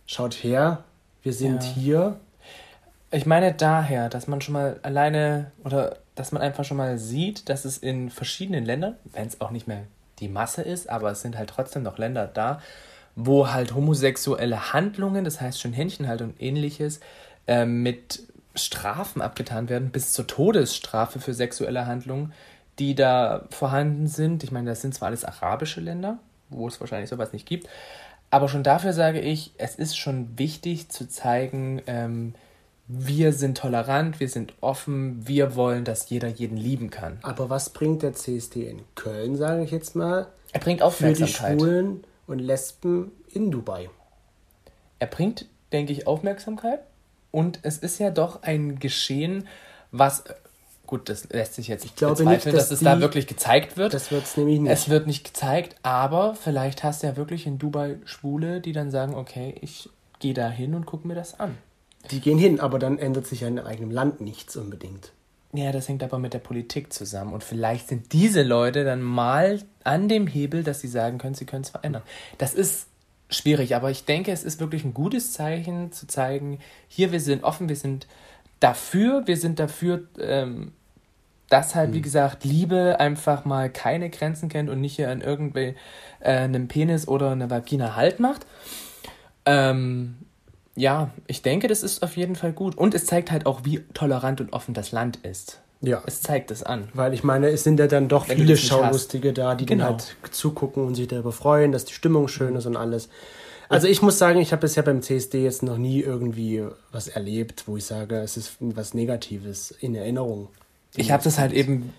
schaut 0.07 0.35
her, 0.35 0.85
wir 1.23 1.33
sind 1.33 1.63
Ja. 1.63 1.71
hier. 1.75 2.21
Ich 3.11 3.27
meine 3.27 3.53
daher, 3.55 4.09
dass 4.09 4.27
man 4.27 4.41
schon 4.41 4.55
mal 4.55 4.81
alleine 4.83 5.51
oder 5.65 5.99
dass 6.15 6.33
man 6.33 6.43
einfach 6.43 6.65
schon 6.65 6.77
mal 6.77 6.99
sieht, 6.99 7.49
dass 7.49 7.65
es 7.65 7.79
in 7.79 8.11
verschiedenen 8.11 8.65
Ländern, 8.65 8.97
wenn 9.13 9.27
es 9.29 9.41
auch 9.41 9.51
nicht 9.51 9.67
mehr 9.67 9.85
die 10.23 10.29
Masse 10.29 10.63
ist, 10.63 10.89
aber 10.89 11.11
es 11.11 11.21
sind 11.21 11.37
halt 11.37 11.51
trotzdem 11.51 11.83
noch 11.83 11.99
Länder 11.99 12.27
da, 12.27 12.61
wo 13.15 13.53
halt 13.53 13.75
homosexuelle 13.75 14.73
Handlungen, 14.73 15.25
das 15.25 15.41
heißt 15.41 15.61
schon 15.61 15.73
Händchenhaltung 15.73 16.31
und 16.31 16.41
ähnliches, 16.41 17.01
äh, 17.47 17.67
mit 17.67 18.23
Strafen 18.55 19.21
abgetan 19.21 19.69
werden, 19.69 19.91
bis 19.91 20.13
zur 20.13 20.27
Todesstrafe 20.27 21.21
für 21.21 21.35
sexuelle 21.35 21.87
Handlungen, 21.87 22.33
die 22.79 22.95
da 22.95 23.45
vorhanden 23.51 24.07
sind. 24.07 24.45
Ich 24.45 24.53
meine, 24.53 24.71
das 24.71 24.81
sind 24.81 24.95
zwar 24.95 25.09
alles 25.09 25.25
arabische 25.25 25.81
Länder, 25.81 26.19
wo 26.49 26.69
es 26.69 26.81
wahrscheinlich 26.81 27.11
sowas 27.11 27.33
nicht 27.33 27.47
gibt, 27.47 27.69
aber 28.31 28.49
schon 28.49 28.63
dafür 28.63 28.95
sage 28.95 29.21
ich, 29.21 29.53
es 29.59 29.75
ist 29.75 29.99
schon 29.99 30.39
wichtig 30.39 30.89
zu 30.89 31.07
zeigen, 31.07 31.83
ähm, 31.87 32.35
wir 32.89 33.33
sind 33.33 33.57
tolerant, 33.59 34.21
wir 34.21 34.29
sind 34.29 34.55
offen, 34.61 35.27
wir 35.27 35.55
wollen, 35.57 35.85
dass 35.85 36.11
jeder 36.11 36.29
jeden 36.29 36.57
lieben 36.57 36.91
kann. 36.91 37.19
Aber 37.23 37.49
was 37.49 37.71
bringt 37.71 38.03
der 38.03 38.13
CSD 38.15 38.69
in 38.69 38.83
Köln, 38.95 39.37
sage 39.37 39.63
ich 39.65 39.71
jetzt 39.71 39.95
mal, 39.97 40.27
Er 40.53 40.61
bringt 40.61 40.81
für 40.81 40.85
die 40.85 40.85
Aufmerksamkeit. 40.85 41.59
Schwulen 41.61 42.05
und 42.27 42.39
Lesben 42.41 43.13
in 43.31 43.51
Dubai? 43.51 43.89
Er 44.99 45.07
bringt, 45.07 45.47
denke 45.73 45.93
ich, 45.93 46.07
Aufmerksamkeit. 46.07 46.81
Und 47.31 47.61
es 47.63 47.79
ist 47.79 47.99
ja 47.99 48.11
doch 48.11 48.43
ein 48.43 48.79
Geschehen, 48.79 49.49
was, 49.91 50.25
gut, 50.87 51.09
das 51.09 51.29
lässt 51.31 51.55
sich 51.55 51.69
jetzt 51.69 51.85
nicht 51.85 51.97
glaube 51.97 52.17
bezweifeln, 52.17 52.35
nicht, 52.35 52.47
dass, 52.63 52.69
dass 52.69 52.79
es 52.79 52.85
da 52.85 52.97
die- 52.97 53.01
wirklich 53.01 53.27
gezeigt 53.27 53.77
wird. 53.79 53.95
Das 53.95 54.11
wird 54.11 54.25
es 54.25 54.37
nämlich 54.37 54.61
nicht. 54.61 54.71
Es 54.71 54.89
wird 54.91 55.07
nicht 55.07 55.25
gezeigt, 55.25 55.77
aber 55.83 56.35
vielleicht 56.35 56.85
hast 56.85 57.03
du 57.03 57.07
ja 57.07 57.17
wirklich 57.17 57.47
in 57.47 57.59
Dubai 57.59 57.97
Schwule, 58.05 58.61
die 58.61 58.73
dann 58.73 58.91
sagen, 58.91 59.15
okay, 59.15 59.55
ich 59.63 59.89
gehe 60.19 60.35
da 60.35 60.51
hin 60.51 60.75
und 60.75 60.85
gucke 60.85 61.09
mir 61.09 61.15
das 61.15 61.41
an. 61.41 61.57
Die 62.11 62.21
gehen 62.21 62.39
hin, 62.39 62.61
aber 62.61 62.79
dann 62.79 62.99
ändert 62.99 63.27
sich 63.27 63.41
ja 63.41 63.49
in 63.49 63.59
eigenem 63.59 63.91
Land 63.91 64.21
nichts 64.21 64.57
unbedingt. 64.57 65.13
Ja, 65.55 65.71
das 65.71 65.89
hängt 65.89 66.03
aber 66.03 66.19
mit 66.19 66.33
der 66.33 66.39
Politik 66.39 66.93
zusammen. 66.93 67.35
Und 67.35 67.45
vielleicht 67.45 67.89
sind 67.89 68.13
diese 68.13 68.43
Leute 68.43 68.85
dann 68.85 69.03
mal 69.03 69.61
an 69.85 70.09
dem 70.09 70.27
Hebel, 70.27 70.65
dass 70.65 70.81
sie 70.81 70.89
sagen 70.89 71.19
können, 71.19 71.35
sie 71.35 71.45
können 71.45 71.63
es 71.63 71.71
verändern. 71.71 72.03
Das 72.39 72.55
ist 72.55 72.87
schwierig, 73.29 73.77
aber 73.77 73.91
ich 73.91 74.05
denke, 74.05 74.33
es 74.33 74.45
ist 74.45 74.61
wirklich 74.61 74.85
ein 74.85 74.95
gutes 74.95 75.33
Zeichen 75.33 75.93
zu 75.93 76.07
zeigen, 76.07 76.59
hier, 76.89 77.13
wir 77.13 77.21
sind 77.21 77.45
offen, 77.45 77.69
wir 77.69 77.77
sind 77.77 78.07
dafür, 78.61 79.27
wir 79.27 79.37
sind 79.37 79.59
dafür, 79.59 80.05
ähm, 80.19 80.73
dass 81.49 81.75
halt, 81.75 81.93
wie 81.93 82.01
gesagt, 82.01 82.45
Liebe 82.45 82.99
einfach 82.99 83.45
mal 83.45 83.69
keine 83.69 84.09
Grenzen 84.09 84.49
kennt 84.49 84.71
und 84.71 84.81
nicht 84.81 84.97
hier 84.97 85.11
an 85.11 85.21
irgendwie 85.21 85.75
äh, 86.21 86.31
einem 86.31 86.67
Penis 86.67 87.07
oder 87.07 87.31
einer 87.31 87.51
Vagina 87.51 87.95
Halt 87.95 88.21
macht. 88.21 88.47
Ähm, 89.45 90.15
ja, 90.75 91.11
ich 91.27 91.43
denke, 91.43 91.69
das 91.69 91.83
ist 91.83 92.03
auf 92.03 92.17
jeden 92.17 92.37
Fall 92.37 92.53
gut. 92.53 92.77
Und 92.77 92.95
es 92.95 93.07
zeigt 93.07 93.31
halt 93.31 93.47
auch, 93.47 93.61
wie 93.65 93.81
tolerant 93.95 94.41
und 94.41 94.53
offen 94.53 94.75
das 94.75 94.93
Land 94.93 95.19
ist. 95.23 95.61
Ja. 95.83 96.03
Es 96.07 96.23
zeigt 96.23 96.51
es 96.51 96.63
an. 96.63 96.89
Weil 96.95 97.13
ich 97.13 97.25
meine, 97.25 97.49
es 97.49 97.65
sind 97.65 97.79
ja 97.79 97.89
dann 97.89 98.09
doch 98.09 98.29
Wenn 98.29 98.39
viele 98.39 98.57
Schaulustige 98.57 99.33
da, 99.33 99.55
die 99.55 99.67
Genau. 99.67 99.85
dann 99.85 99.93
halt 99.95 100.17
zugucken 100.31 100.87
und 100.87 100.95
sich 100.95 101.09
darüber 101.09 101.33
freuen, 101.33 101.73
dass 101.73 101.85
die 101.85 101.93
Stimmung 101.93 102.29
schön 102.29 102.55
ist 102.55 102.67
und 102.67 102.77
alles. 102.77 103.09
Also 103.69 103.89
ich 103.89 104.03
muss 104.03 104.19
sagen, 104.19 104.39
ich 104.41 104.53
habe 104.53 104.61
bisher 104.61 104.83
beim 104.83 105.03
CSD 105.03 105.43
jetzt 105.43 105.63
noch 105.63 105.79
nie 105.79 106.01
irgendwie 106.01 106.65
was 106.93 107.09
erlebt, 107.09 107.65
wo 107.67 107.77
ich 107.77 107.85
sage, 107.85 108.17
es 108.17 108.37
ist 108.37 108.57
was 108.61 108.95
Negatives 108.95 109.71
in 109.73 109.95
Erinnerung. 109.95 110.49
Ich 110.95 111.11
habe 111.11 111.25
das 111.25 111.39
halt 111.39 111.53
eben 111.53 111.93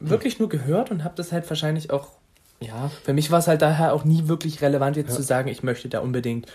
wirklich 0.00 0.38
nur 0.38 0.48
gehört 0.48 0.90
und 0.90 1.04
habe 1.04 1.14
das 1.16 1.30
halt 1.32 1.48
wahrscheinlich 1.48 1.90
auch, 1.90 2.08
ja, 2.60 2.90
für 3.04 3.12
mich 3.12 3.30
war 3.30 3.40
es 3.40 3.46
halt 3.46 3.62
daher 3.62 3.92
auch 3.92 4.04
nie 4.04 4.26
wirklich 4.26 4.62
relevant, 4.62 4.96
jetzt 4.96 5.14
zu 5.14 5.22
sagen, 5.22 5.48
ich 5.48 5.62
möchte 5.62 5.88
da 5.88 6.00
unbedingt 6.00 6.46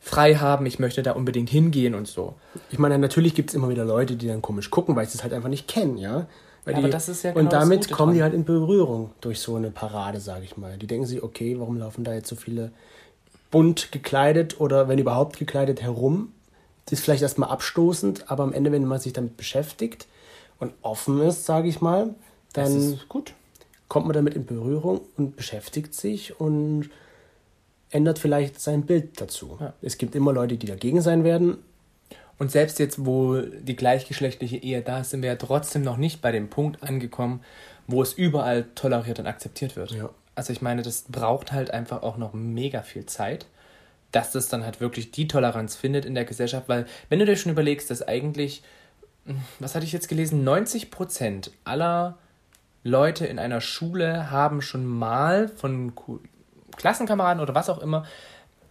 frei 0.00 0.36
haben, 0.36 0.66
ich 0.66 0.78
möchte 0.78 1.02
da 1.02 1.12
unbedingt 1.12 1.50
hingehen 1.50 1.94
und 1.94 2.06
so. 2.06 2.34
Ich 2.70 2.78
meine, 2.78 2.98
natürlich 2.98 3.34
gibt 3.34 3.50
es 3.50 3.54
immer 3.54 3.68
wieder 3.68 3.84
Leute, 3.84 4.16
die 4.16 4.28
dann 4.28 4.42
komisch 4.42 4.70
gucken, 4.70 4.94
weil 4.96 5.06
sie 5.06 5.18
es 5.18 5.22
halt 5.22 5.32
einfach 5.32 5.48
nicht 5.48 5.66
kennen, 5.68 5.98
ja. 5.98 6.26
Weil 6.64 6.74
Ja, 6.74 6.80
die, 6.80 6.84
aber 6.84 6.92
das 6.92 7.08
ist 7.08 7.22
ja 7.22 7.32
genau 7.32 7.44
und 7.44 7.52
damit 7.52 7.90
kommen 7.90 8.12
die 8.12 8.18
dran. 8.18 8.24
halt 8.30 8.34
in 8.34 8.44
Berührung 8.44 9.10
durch 9.20 9.40
so 9.40 9.56
eine 9.56 9.70
Parade, 9.70 10.20
sage 10.20 10.44
ich 10.44 10.56
mal. 10.56 10.76
Die 10.78 10.86
denken 10.86 11.06
sich, 11.06 11.22
okay, 11.22 11.58
warum 11.58 11.78
laufen 11.78 12.04
da 12.04 12.12
jetzt 12.12 12.28
so 12.28 12.36
viele 12.36 12.72
bunt 13.50 13.92
gekleidet 13.92 14.60
oder 14.60 14.88
wenn 14.88 14.98
überhaupt 14.98 15.38
gekleidet 15.38 15.82
herum? 15.82 16.32
Das 16.84 16.98
ist 16.98 17.04
vielleicht 17.04 17.22
erstmal 17.22 17.50
abstoßend, 17.50 18.30
aber 18.30 18.44
am 18.44 18.52
Ende, 18.52 18.70
wenn 18.72 18.84
man 18.84 19.00
sich 19.00 19.12
damit 19.12 19.36
beschäftigt 19.36 20.06
und 20.58 20.72
offen 20.82 21.20
ist, 21.20 21.44
sage 21.46 21.68
ich 21.68 21.80
mal, 21.80 22.14
dann 22.52 23.00
kommt 23.88 24.06
man 24.06 24.14
damit 24.14 24.34
in 24.34 24.46
Berührung 24.46 25.00
und 25.16 25.36
beschäftigt 25.36 25.94
sich 25.94 26.40
und 26.40 26.90
ändert 27.90 28.18
vielleicht 28.18 28.60
sein 28.60 28.86
Bild 28.86 29.20
dazu. 29.20 29.56
Ja. 29.60 29.72
Es 29.82 29.98
gibt 29.98 30.14
immer 30.14 30.32
Leute, 30.32 30.56
die 30.56 30.66
dagegen 30.66 31.00
sein 31.00 31.24
werden. 31.24 31.58
Und 32.38 32.50
selbst 32.50 32.78
jetzt, 32.78 33.06
wo 33.06 33.40
die 33.40 33.76
gleichgeschlechtliche 33.76 34.56
Ehe 34.56 34.82
da 34.82 35.00
ist, 35.00 35.10
sind 35.10 35.22
wir 35.22 35.30
ja 35.30 35.36
trotzdem 35.36 35.82
noch 35.82 35.96
nicht 35.96 36.20
bei 36.20 36.32
dem 36.32 36.50
Punkt 36.50 36.82
angekommen, 36.82 37.40
wo 37.86 38.02
es 38.02 38.12
überall 38.12 38.66
toleriert 38.74 39.18
und 39.18 39.26
akzeptiert 39.26 39.76
wird. 39.76 39.92
Ja. 39.92 40.10
Also 40.34 40.52
ich 40.52 40.60
meine, 40.60 40.82
das 40.82 41.04
braucht 41.08 41.52
halt 41.52 41.70
einfach 41.70 42.02
auch 42.02 42.18
noch 42.18 42.34
mega 42.34 42.82
viel 42.82 43.06
Zeit, 43.06 43.46
dass 44.12 44.32
das 44.32 44.48
dann 44.48 44.64
halt 44.64 44.80
wirklich 44.80 45.10
die 45.10 45.28
Toleranz 45.28 45.76
findet 45.76 46.04
in 46.04 46.14
der 46.14 46.26
Gesellschaft, 46.26 46.68
weil 46.68 46.86
wenn 47.08 47.18
du 47.18 47.24
dir 47.24 47.36
schon 47.36 47.52
überlegst, 47.52 47.90
dass 47.90 48.06
eigentlich, 48.06 48.62
hm, 49.24 49.40
was 49.58 49.74
hatte 49.74 49.86
ich 49.86 49.92
jetzt 49.92 50.08
gelesen, 50.08 50.44
90 50.44 50.90
Prozent 50.90 51.52
aller 51.64 52.18
Leute 52.84 53.26
in 53.26 53.38
einer 53.38 53.60
Schule 53.60 54.30
haben 54.30 54.60
schon 54.60 54.84
mal 54.84 55.48
von 55.48 55.92
Klassenkameraden 56.76 57.42
oder 57.42 57.54
was 57.54 57.68
auch 57.68 57.78
immer 57.78 58.04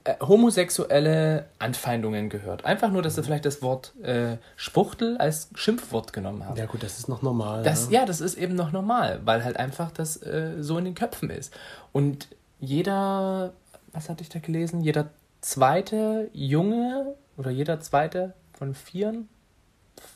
äh, 0.05 0.15
homosexuelle 0.21 1.45
Anfeindungen 1.57 2.29
gehört. 2.29 2.63
Einfach 2.63 2.91
nur, 2.91 3.01
dass 3.01 3.15
sie 3.15 3.23
vielleicht 3.23 3.45
das 3.45 3.63
Wort 3.63 3.93
äh, 4.03 4.37
Spuchtel 4.55 5.17
als 5.17 5.49
Schimpfwort 5.55 6.13
genommen 6.13 6.45
haben. 6.45 6.57
Ja 6.57 6.67
gut, 6.67 6.83
das 6.83 6.99
ist 6.99 7.09
noch 7.09 7.23
normal. 7.23 7.63
Das, 7.63 7.89
ja. 7.89 8.01
ja, 8.01 8.05
das 8.05 8.21
ist 8.21 8.35
eben 8.35 8.53
noch 8.53 8.71
normal, 8.71 9.21
weil 9.25 9.43
halt 9.43 9.57
einfach 9.57 9.89
das 9.91 10.17
äh, 10.21 10.53
so 10.59 10.77
in 10.77 10.85
den 10.85 10.93
Köpfen 10.93 11.31
ist. 11.31 11.51
Und 11.91 12.27
jeder, 12.59 13.53
was 13.93 14.07
hatte 14.07 14.21
ich 14.21 14.29
da 14.29 14.37
gelesen? 14.37 14.81
Jeder 14.81 15.09
zweite 15.41 16.29
Junge 16.33 17.15
oder 17.35 17.49
jeder 17.49 17.79
zweite 17.79 18.33
von 18.53 18.75
vieren 18.75 19.27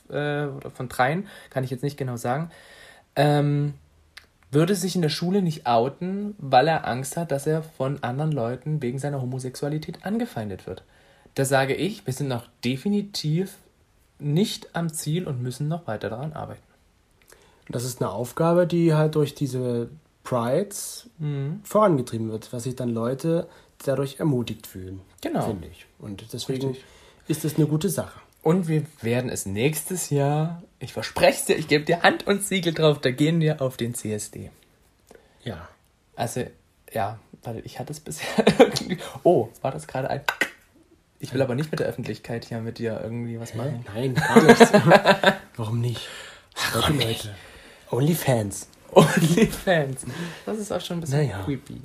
äh, 0.08 0.44
oder 0.44 0.70
von 0.72 0.88
dreien, 0.88 1.26
kann 1.50 1.64
ich 1.64 1.70
jetzt 1.70 1.82
nicht 1.82 1.96
genau 1.96 2.16
sagen, 2.16 2.50
ähm, 3.16 3.74
würde 4.50 4.74
sich 4.74 4.96
in 4.96 5.02
der 5.02 5.08
Schule 5.10 5.42
nicht 5.42 5.66
outen, 5.66 6.34
weil 6.38 6.66
er 6.68 6.86
Angst 6.88 7.16
hat, 7.16 7.30
dass 7.30 7.46
er 7.46 7.62
von 7.62 8.02
anderen 8.02 8.32
Leuten 8.32 8.82
wegen 8.82 8.98
seiner 8.98 9.20
Homosexualität 9.22 10.04
angefeindet 10.04 10.66
wird. 10.66 10.82
Da 11.36 11.44
sage 11.44 11.74
ich, 11.74 12.06
wir 12.06 12.12
sind 12.12 12.28
noch 12.28 12.46
definitiv 12.64 13.56
nicht 14.18 14.74
am 14.74 14.92
Ziel 14.92 15.26
und 15.26 15.40
müssen 15.42 15.68
noch 15.68 15.86
weiter 15.86 16.10
daran 16.10 16.32
arbeiten. 16.32 16.62
Das 17.68 17.84
ist 17.84 18.00
eine 18.02 18.10
Aufgabe, 18.10 18.66
die 18.66 18.94
halt 18.94 19.14
durch 19.14 19.34
diese 19.34 19.88
Prides 20.24 21.08
Mhm. 21.18 21.60
vorangetrieben 21.62 22.30
wird, 22.30 22.52
was 22.52 22.64
sich 22.64 22.74
dann 22.76 22.90
Leute 22.90 23.46
dadurch 23.84 24.18
ermutigt 24.18 24.66
fühlen. 24.66 25.00
Genau. 25.20 25.42
Finde 25.46 25.68
ich. 25.68 25.86
Und 25.98 26.32
deswegen 26.32 26.68
Richtig. 26.68 26.84
ist 27.28 27.44
das 27.44 27.56
eine 27.56 27.66
gute 27.66 27.88
Sache. 27.88 28.20
Und 28.42 28.68
wir 28.68 28.84
werden 29.02 29.30
es 29.30 29.44
nächstes 29.46 30.10
Jahr, 30.10 30.62
ich 30.78 30.92
verspreche 30.94 31.38
es 31.40 31.44
dir, 31.44 31.56
ich 31.56 31.68
gebe 31.68 31.84
dir 31.84 32.02
Hand 32.02 32.26
und 32.26 32.42
Siegel 32.42 32.72
drauf, 32.72 32.98
da 33.00 33.10
gehen 33.10 33.40
wir 33.40 33.60
auf 33.60 33.76
den 33.76 33.94
CSD. 33.94 34.50
Ja. 35.44 35.68
Also, 36.16 36.44
ja, 36.92 37.18
warte, 37.42 37.60
ich 37.60 37.78
hatte 37.78 37.92
es 37.92 38.00
bisher 38.00 38.26
irgendwie. 38.58 38.98
Oh, 39.24 39.48
war 39.60 39.72
das 39.72 39.86
gerade 39.86 40.08
ein. 40.10 40.22
Ich 41.18 41.34
will 41.34 41.42
aber 41.42 41.54
nicht 41.54 41.70
mit 41.70 41.80
der 41.80 41.86
Öffentlichkeit 41.86 42.46
hier 42.46 42.60
mit 42.60 42.78
dir 42.78 42.98
irgendwie 43.02 43.38
was 43.38 43.54
machen. 43.54 43.84
Nein, 43.94 44.14
gar 44.14 44.42
nichts. 44.42 44.72
Warum 45.56 45.80
nicht? 45.80 46.08
Leute, 46.74 46.92
Leute. 46.94 47.34
Onlyfans. 47.90 48.68
Onlyfans. 48.92 50.06
Das 50.46 50.56
ist 50.58 50.72
auch 50.72 50.80
schon 50.80 50.96
ein 50.98 51.00
bisschen 51.02 51.26
Naja. 51.26 51.42
creepy. 51.44 51.80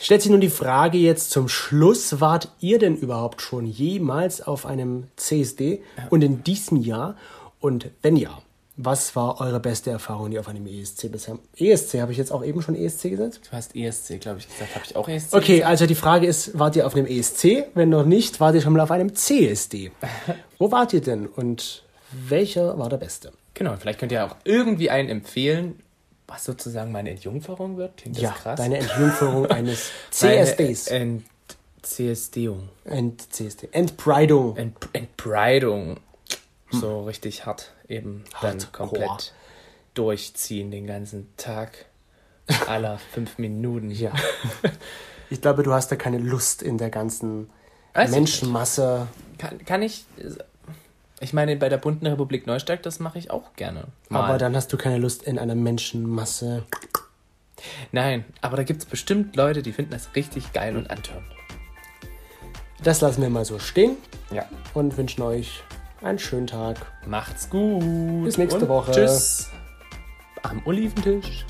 Stellt 0.00 0.22
sich 0.22 0.30
nun 0.30 0.40
die 0.40 0.50
Frage 0.50 0.98
jetzt 0.98 1.30
zum 1.30 1.48
Schluss, 1.48 2.20
wart 2.20 2.50
ihr 2.60 2.78
denn 2.78 2.96
überhaupt 2.96 3.42
schon 3.42 3.66
jemals 3.66 4.42
auf 4.42 4.66
einem 4.66 5.04
CSD 5.16 5.82
und 6.10 6.22
in 6.22 6.44
diesem 6.44 6.80
Jahr? 6.80 7.16
Und 7.60 7.90
wenn 8.02 8.16
ja, 8.16 8.38
was 8.76 9.16
war 9.16 9.40
eure 9.40 9.58
beste 9.58 9.90
Erfahrung, 9.90 10.30
die 10.30 10.38
auf 10.38 10.48
einem 10.48 10.66
ESC 10.66 11.10
bisher? 11.10 11.38
ESC, 11.56 12.00
habe 12.00 12.12
ich 12.12 12.18
jetzt 12.18 12.30
auch 12.30 12.44
eben 12.44 12.60
schon 12.60 12.74
ESC 12.74 13.10
gesagt? 13.10 13.40
Du 13.46 13.52
hast 13.52 13.74
ESC, 13.74 14.20
glaube 14.20 14.38
ich, 14.38 14.48
gesagt. 14.48 14.74
Habe 14.74 14.84
ich 14.86 14.96
auch 14.96 15.08
ESC? 15.08 15.34
Okay, 15.34 15.64
also 15.64 15.86
die 15.86 15.94
Frage 15.94 16.26
ist, 16.26 16.58
wart 16.58 16.76
ihr 16.76 16.86
auf 16.86 16.94
einem 16.94 17.06
ESC? 17.06 17.64
Wenn 17.74 17.88
noch 17.88 18.04
nicht, 18.04 18.38
wart 18.38 18.54
ihr 18.54 18.60
schon 18.60 18.74
mal 18.74 18.80
auf 18.80 18.90
einem 18.90 19.14
CSD? 19.14 19.92
Wo 20.58 20.70
wart 20.70 20.92
ihr 20.92 21.00
denn 21.00 21.26
und 21.26 21.84
welcher 22.12 22.78
war 22.78 22.88
der 22.90 22.98
beste? 22.98 23.32
Genau, 23.54 23.74
vielleicht 23.78 23.98
könnt 23.98 24.12
ihr 24.12 24.24
auch 24.26 24.36
irgendwie 24.44 24.90
einen 24.90 25.08
empfehlen, 25.08 25.80
was 26.28 26.44
sozusagen 26.44 26.92
meine 26.92 27.10
Entjungferung 27.10 27.76
wird. 27.76 27.96
Klingt 27.98 28.16
das 28.16 28.22
Ja, 28.22 28.30
krass? 28.32 28.56
deine 28.58 28.78
Entjungferung 28.78 29.46
eines 29.50 29.90
CSDs. 30.10 30.88
Ent 30.88 31.24
CSDung. 31.82 32.68
Ent 32.84 33.32
CSD. 33.32 33.68
Entbreidung. 33.72 34.56
Ent 34.56 34.76
Entbreidung. 34.92 35.98
So 36.70 37.04
richtig 37.04 37.46
hart 37.46 37.72
eben 37.88 38.24
dann 38.40 38.58
Hardcore. 38.58 38.88
komplett 38.88 39.32
durchziehen 39.94 40.70
den 40.70 40.86
ganzen 40.86 41.28
Tag. 41.36 41.86
Aller 42.66 42.98
fünf 43.12 43.38
Minuten. 43.38 43.90
Ja. 43.90 44.12
Ich 45.28 45.40
glaube, 45.40 45.64
du 45.64 45.72
hast 45.72 45.88
da 45.90 45.96
keine 45.96 46.18
Lust 46.18 46.62
in 46.62 46.78
der 46.78 46.88
ganzen 46.88 47.50
Weiß 47.94 48.12
Menschenmasse. 48.12 49.08
Kann, 49.38 49.64
kann 49.64 49.82
ich. 49.82 50.04
Ich 51.20 51.32
meine, 51.32 51.56
bei 51.56 51.68
der 51.68 51.78
bunten 51.78 52.06
Republik 52.06 52.46
Neustadt, 52.46 52.84
das 52.84 52.98
mache 53.00 53.18
ich 53.18 53.30
auch 53.30 53.54
gerne. 53.56 53.84
Mal. 54.08 54.24
Aber 54.24 54.38
dann 54.38 54.54
hast 54.54 54.72
du 54.72 54.76
keine 54.76 54.98
Lust 54.98 55.22
in 55.22 55.38
einer 55.38 55.54
Menschenmasse. 55.54 56.64
Nein, 57.90 58.24
aber 58.42 58.56
da 58.58 58.64
gibt 58.64 58.82
es 58.82 58.86
bestimmt 58.86 59.34
Leute, 59.34 59.62
die 59.62 59.72
finden 59.72 59.92
das 59.92 60.14
richtig 60.14 60.52
geil 60.52 60.76
und 60.76 60.90
antörend. 60.90 61.24
Das 62.82 63.00
lassen 63.00 63.22
wir 63.22 63.30
mal 63.30 63.44
so 63.46 63.58
stehen 63.58 63.96
Ja. 64.30 64.44
und 64.74 64.96
wünschen 64.98 65.22
euch 65.22 65.62
einen 66.02 66.18
schönen 66.18 66.46
Tag. 66.46 66.76
Macht's 67.06 67.48
gut. 67.48 68.24
Bis 68.24 68.36
nächste 68.36 68.60
und 68.60 68.68
Woche. 68.68 68.92
Tschüss. 68.92 69.48
Am 70.42 70.60
Oliventisch. 70.66 71.46